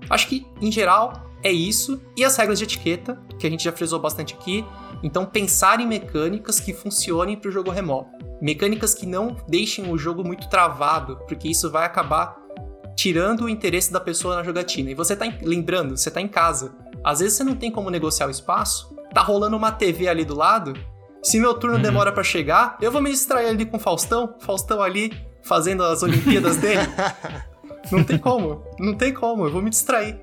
Acho 0.09 0.26
que, 0.26 0.46
em 0.61 0.72
geral, 0.72 1.30
é 1.42 1.52
isso. 1.52 2.00
E 2.16 2.24
as 2.24 2.37
regras 2.37 2.59
de 2.59 2.64
etiqueta, 2.64 3.20
que 3.38 3.46
a 3.46 3.50
gente 3.50 3.64
já 3.64 3.72
frisou 3.72 4.00
bastante 4.00 4.35
aqui. 4.35 4.64
Então, 5.02 5.26
pensar 5.26 5.80
em 5.80 5.87
mecânicas 5.87 6.59
que 6.59 6.72
funcionem 6.72 7.37
para 7.37 7.50
o 7.50 7.52
jogo 7.52 7.70
remoto. 7.70 8.11
Mecânicas 8.40 8.94
que 8.94 9.07
não 9.07 9.37
deixem 9.46 9.90
o 9.92 9.98
jogo 9.98 10.24
muito 10.24 10.48
travado, 10.48 11.18
porque 11.28 11.48
isso 11.48 11.70
vai 11.70 11.85
acabar 11.85 12.42
tirando 12.96 13.44
o 13.44 13.48
interesse 13.48 13.92
da 13.92 14.00
pessoa 14.00 14.37
na 14.37 14.42
jogatina. 14.42 14.90
E 14.90 14.94
você 14.94 15.14
tá 15.14 15.26
em, 15.26 15.38
lembrando, 15.42 15.96
você 15.96 16.11
tá 16.11 16.20
em 16.20 16.28
casa. 16.28 16.74
Às 17.04 17.20
vezes 17.20 17.36
você 17.36 17.44
não 17.44 17.54
tem 17.54 17.70
como 17.70 17.90
negociar 17.90 18.26
o 18.26 18.30
espaço, 18.30 18.96
tá 19.12 19.20
rolando 19.20 19.56
uma 19.56 19.70
TV 19.70 20.08
ali 20.08 20.24
do 20.24 20.34
lado. 20.34 20.72
Se 21.22 21.38
meu 21.38 21.54
turno 21.54 21.76
uhum. 21.76 21.82
demora 21.82 22.10
para 22.10 22.22
chegar, 22.22 22.78
eu 22.80 22.90
vou 22.90 23.00
me 23.00 23.10
distrair 23.10 23.48
ali 23.48 23.66
com 23.66 23.76
o 23.76 23.80
Faustão, 23.80 24.34
Faustão 24.40 24.82
ali 24.82 25.12
fazendo 25.42 25.84
as 25.84 26.02
Olimpíadas 26.02 26.56
dele. 26.56 26.82
Não 27.92 28.02
tem 28.02 28.16
como, 28.16 28.64
não 28.78 28.94
tem 28.94 29.12
como, 29.12 29.44
eu 29.44 29.52
vou 29.52 29.60
me 29.60 29.68
distrair. 29.68 30.18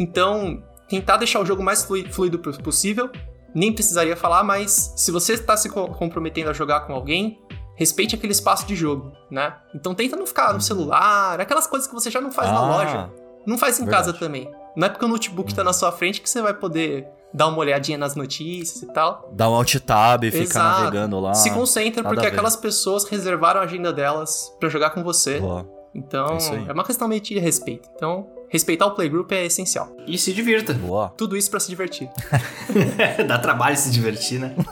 Então, 0.00 0.60
tentar 0.88 1.16
deixar 1.16 1.38
o 1.38 1.46
jogo 1.46 1.62
mais 1.62 1.86
fluido 2.10 2.40
possível, 2.40 3.08
nem 3.54 3.72
precisaria 3.72 4.16
falar, 4.16 4.42
mas 4.42 4.92
se 4.96 5.12
você 5.12 5.34
está 5.34 5.56
se 5.56 5.68
comprometendo 5.68 6.50
a 6.50 6.52
jogar 6.52 6.80
com 6.80 6.92
alguém, 6.92 7.40
respeite 7.76 8.16
aquele 8.16 8.32
espaço 8.32 8.66
de 8.66 8.74
jogo, 8.74 9.12
né? 9.30 9.54
Então 9.72 9.94
tenta 9.94 10.16
não 10.16 10.26
ficar 10.26 10.52
no 10.52 10.60
celular, 10.60 11.40
aquelas 11.40 11.68
coisas 11.68 11.86
que 11.86 11.94
você 11.94 12.10
já 12.10 12.20
não 12.20 12.32
faz 12.32 12.48
ah, 12.48 12.52
na 12.52 12.60
loja. 12.66 13.10
Não 13.46 13.56
faz 13.56 13.78
em 13.78 13.84
verdade. 13.84 14.06
casa 14.06 14.18
também. 14.18 14.50
Não 14.76 14.86
é 14.86 14.90
porque 14.90 15.04
o 15.04 15.08
notebook 15.08 15.52
hum. 15.52 15.56
tá 15.56 15.64
na 15.64 15.72
sua 15.72 15.92
frente 15.92 16.20
que 16.20 16.28
você 16.28 16.42
vai 16.42 16.54
poder 16.54 17.06
dar 17.32 17.48
uma 17.48 17.58
olhadinha 17.58 17.98
nas 17.98 18.14
notícias 18.14 18.82
e 18.82 18.86
tal. 18.92 19.28
Dar 19.32 19.50
um 19.50 19.54
alt 19.54 19.74
tab 19.80 20.24
e 20.24 20.30
ficar 20.30 20.80
navegando 20.80 21.18
lá. 21.18 21.34
Se 21.34 21.50
concentra 21.50 22.02
Nada 22.02 22.14
porque 22.14 22.28
aquelas 22.28 22.54
pessoas 22.54 23.04
reservaram 23.04 23.60
a 23.60 23.64
agenda 23.64 23.92
delas 23.92 24.54
para 24.60 24.68
jogar 24.68 24.90
com 24.90 25.02
você. 25.02 25.40
Boa. 25.40 25.68
Então, 25.94 26.38
é, 26.38 26.70
é, 26.70 26.72
uma 26.72 26.84
questão 26.84 27.06
meio 27.06 27.20
de 27.20 27.38
respeito. 27.38 27.88
Então, 27.94 28.28
respeitar 28.48 28.86
o 28.86 28.92
playgroup 28.92 29.30
é 29.32 29.46
essencial. 29.46 29.94
E 30.06 30.18
se 30.18 30.32
divirta. 30.32 30.72
Boa. 30.74 31.10
Tudo 31.16 31.36
isso 31.36 31.50
para 31.50 31.60
se 31.60 31.68
divertir. 31.68 32.10
Dá 33.26 33.38
trabalho 33.38 33.76
se 33.76 33.90
divertir, 33.90 34.40
né? 34.40 34.54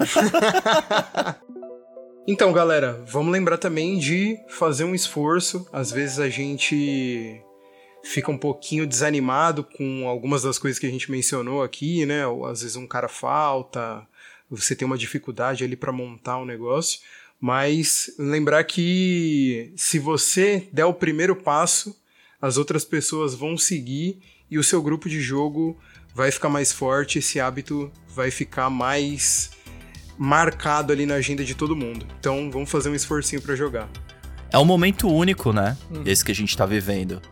Então, 2.24 2.52
galera, 2.52 3.02
vamos 3.04 3.32
lembrar 3.32 3.58
também 3.58 3.98
de 3.98 4.38
fazer 4.46 4.84
um 4.84 4.94
esforço. 4.94 5.66
Às 5.72 5.90
vezes 5.90 6.20
a 6.20 6.28
gente 6.28 7.42
fica 8.02 8.30
um 8.30 8.38
pouquinho 8.38 8.86
desanimado 8.86 9.64
com 9.64 10.08
algumas 10.08 10.42
das 10.42 10.58
coisas 10.58 10.78
que 10.78 10.86
a 10.86 10.90
gente 10.90 11.10
mencionou 11.10 11.62
aqui, 11.62 12.04
né? 12.04 12.26
Ou 12.26 12.46
às 12.46 12.62
vezes 12.62 12.76
um 12.76 12.86
cara 12.86 13.08
falta, 13.08 14.06
você 14.50 14.74
tem 14.74 14.86
uma 14.86 14.98
dificuldade 14.98 15.64
ali 15.64 15.76
para 15.76 15.92
montar 15.92 16.38
um 16.38 16.44
negócio. 16.44 17.00
Mas 17.40 18.14
lembrar 18.18 18.62
que 18.64 19.72
se 19.76 19.98
você 19.98 20.68
der 20.72 20.84
o 20.84 20.94
primeiro 20.94 21.34
passo, 21.34 21.96
as 22.40 22.56
outras 22.56 22.84
pessoas 22.84 23.34
vão 23.34 23.56
seguir 23.58 24.20
e 24.50 24.58
o 24.58 24.62
seu 24.62 24.82
grupo 24.82 25.08
de 25.08 25.20
jogo 25.20 25.76
vai 26.14 26.30
ficar 26.30 26.48
mais 26.48 26.72
forte, 26.72 27.18
esse 27.18 27.40
hábito 27.40 27.90
vai 28.08 28.30
ficar 28.30 28.68
mais 28.68 29.50
marcado 30.18 30.92
ali 30.92 31.06
na 31.06 31.14
agenda 31.14 31.44
de 31.44 31.54
todo 31.54 31.74
mundo. 31.74 32.06
Então 32.20 32.50
vamos 32.50 32.70
fazer 32.70 32.90
um 32.90 32.94
esforcinho 32.94 33.40
para 33.40 33.56
jogar. 33.56 33.88
É 34.50 34.58
um 34.58 34.64
momento 34.64 35.08
único, 35.08 35.52
né? 35.52 35.76
Uhum. 35.90 36.02
Esse 36.04 36.24
que 36.24 36.30
a 36.30 36.34
gente 36.34 36.56
tá 36.56 36.66
vivendo. 36.66 37.22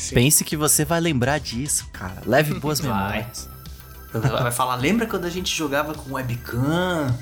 Sim. 0.00 0.14
Pense 0.14 0.42
que 0.44 0.56
você 0.56 0.82
vai 0.82 0.98
lembrar 0.98 1.38
disso, 1.38 1.86
cara. 1.92 2.22
Leve 2.24 2.54
boas 2.54 2.80
memórias. 2.84 3.50
Vai 4.12 4.50
falar, 4.50 4.76
lembra 4.76 5.06
quando 5.06 5.26
a 5.26 5.30
gente 5.30 5.54
jogava 5.54 5.92
com 5.92 6.14
webcam? 6.14 7.14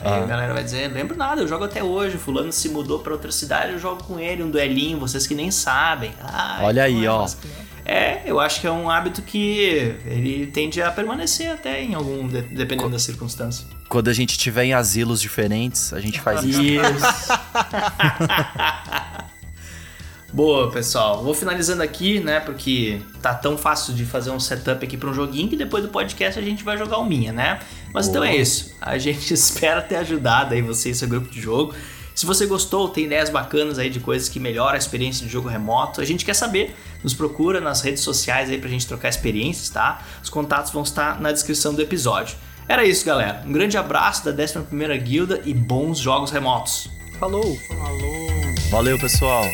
Aí 0.00 0.12
ah. 0.12 0.24
a 0.24 0.26
galera 0.26 0.52
vai 0.52 0.64
dizer, 0.64 0.92
lembro 0.92 1.16
nada, 1.16 1.40
eu 1.40 1.48
jogo 1.48 1.64
até 1.64 1.82
hoje. 1.82 2.18
Fulano 2.18 2.52
se 2.52 2.68
mudou 2.68 2.98
para 2.98 3.12
outra 3.12 3.30
cidade, 3.30 3.72
eu 3.72 3.78
jogo 3.78 4.02
com 4.02 4.18
ele, 4.18 4.42
um 4.42 4.50
duelinho, 4.50 4.98
vocês 4.98 5.28
que 5.28 5.34
nem 5.34 5.52
sabem. 5.52 6.12
Ai, 6.20 6.64
Olha 6.64 6.82
aí, 6.82 7.06
ó. 7.06 7.26
É, 7.84 8.22
eu 8.26 8.40
acho 8.40 8.60
que 8.60 8.66
é 8.66 8.70
um 8.70 8.90
hábito 8.90 9.22
que 9.22 9.94
ele 10.04 10.48
tende 10.48 10.82
a 10.82 10.90
permanecer 10.90 11.52
até 11.52 11.82
em 11.82 11.94
algum, 11.94 12.26
dependendo 12.26 12.82
Co 12.82 12.88
da 12.88 12.98
circunstância. 12.98 13.64
Quando 13.88 14.08
a 14.08 14.12
gente 14.12 14.36
tiver 14.36 14.64
em 14.64 14.74
asilos 14.74 15.20
diferentes, 15.20 15.92
a 15.92 16.00
gente 16.00 16.20
faz 16.20 16.42
isso. 16.42 16.60
Isso. 16.60 16.74
Boa, 20.34 20.68
pessoal. 20.68 21.22
Vou 21.22 21.32
finalizando 21.32 21.80
aqui, 21.80 22.18
né? 22.18 22.40
Porque 22.40 23.00
tá 23.22 23.32
tão 23.32 23.56
fácil 23.56 23.94
de 23.94 24.04
fazer 24.04 24.30
um 24.30 24.40
setup 24.40 24.84
aqui 24.84 24.96
para 24.96 25.08
um 25.08 25.14
joguinho 25.14 25.48
que 25.48 25.54
depois 25.54 25.84
do 25.84 25.88
podcast 25.88 26.36
a 26.36 26.42
gente 26.42 26.64
vai 26.64 26.76
jogar 26.76 26.98
o 26.98 27.04
minha, 27.04 27.32
né? 27.32 27.60
Mas 27.92 28.08
Boa. 28.08 28.16
então 28.16 28.24
é 28.24 28.36
isso. 28.36 28.74
A 28.80 28.98
gente 28.98 29.30
espera 29.32 29.80
ter 29.80 29.94
ajudado 29.94 30.52
aí 30.52 30.60
você 30.60 30.90
e 30.90 30.94
seu 30.94 31.06
grupo 31.06 31.30
de 31.30 31.40
jogo. 31.40 31.72
Se 32.16 32.26
você 32.26 32.46
gostou, 32.46 32.88
tem 32.88 33.04
ideias 33.04 33.30
bacanas 33.30 33.78
aí 33.78 33.88
de 33.88 34.00
coisas 34.00 34.28
que 34.28 34.40
melhoram 34.40 34.74
a 34.74 34.76
experiência 34.76 35.24
de 35.24 35.30
jogo 35.30 35.48
remoto, 35.48 36.00
a 36.00 36.04
gente 36.04 36.24
quer 36.24 36.34
saber. 36.34 36.74
Nos 37.04 37.14
procura 37.14 37.60
nas 37.60 37.80
redes 37.82 38.02
sociais 38.02 38.50
aí 38.50 38.58
pra 38.58 38.68
gente 38.68 38.88
trocar 38.88 39.10
experiências, 39.10 39.70
tá? 39.70 40.02
Os 40.20 40.30
contatos 40.30 40.72
vão 40.72 40.82
estar 40.82 41.20
na 41.20 41.30
descrição 41.30 41.72
do 41.72 41.80
episódio. 41.80 42.36
Era 42.68 42.84
isso, 42.84 43.06
galera. 43.06 43.40
Um 43.46 43.52
grande 43.52 43.76
abraço 43.76 44.24
da 44.24 44.32
11ª 44.32 45.00
Guilda 45.00 45.42
e 45.44 45.54
bons 45.54 46.00
jogos 46.00 46.32
remotos. 46.32 46.90
Falou! 47.20 47.56
Falou! 47.68 48.54
Valeu, 48.72 48.98
pessoal! 48.98 49.44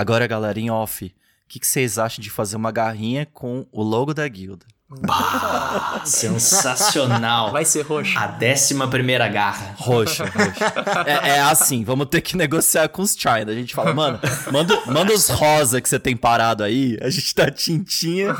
Agora, 0.00 0.26
galera, 0.26 0.58
em 0.58 0.70
off, 0.70 1.04
o 1.04 1.10
que, 1.46 1.60
que, 1.60 1.66
vocês 1.66 1.98
acham 1.98 2.22
de 2.22 2.30
fazer 2.30 2.56
uma 2.56 2.72
garrinha 2.72 3.26
com 3.34 3.66
o 3.70 3.82
logo 3.82 4.14
da 4.14 4.26
guilda? 4.26 4.64
Bah, 4.88 6.00
sensacional. 6.08 7.52
Vai 7.52 7.66
ser 7.66 7.82
roxo. 7.82 8.18
A 8.18 8.28
décima 8.28 8.88
primeira 8.88 9.28
garra. 9.28 9.74
Roxa, 9.76 10.24
roxa. 10.24 10.72
É, 11.06 11.32
é, 11.32 11.40
assim, 11.42 11.84
vamos 11.84 12.06
ter 12.06 12.22
que 12.22 12.34
negociar 12.34 12.88
com 12.88 13.02
os 13.02 13.14
China. 13.14 13.52
A 13.52 13.54
gente 13.54 13.74
fala, 13.74 13.92
mano, 13.92 14.18
manda, 14.50 14.80
manda 14.86 15.12
os 15.12 15.28
rosa 15.28 15.82
que 15.82 15.88
você 15.90 15.98
tem 15.98 16.16
parado 16.16 16.64
aí. 16.64 16.96
A 17.02 17.10
gente 17.10 17.34
dá 17.34 17.50
tintinha, 17.50 18.34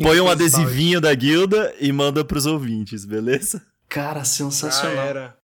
põe 0.00 0.20
um 0.20 0.28
adesivinho 0.28 1.00
da 1.00 1.12
guilda 1.12 1.74
e 1.80 1.90
manda 1.90 2.24
pros 2.24 2.46
ouvintes, 2.46 3.04
beleza? 3.04 3.60
Cara, 3.88 4.22
sensacional. 4.22 5.34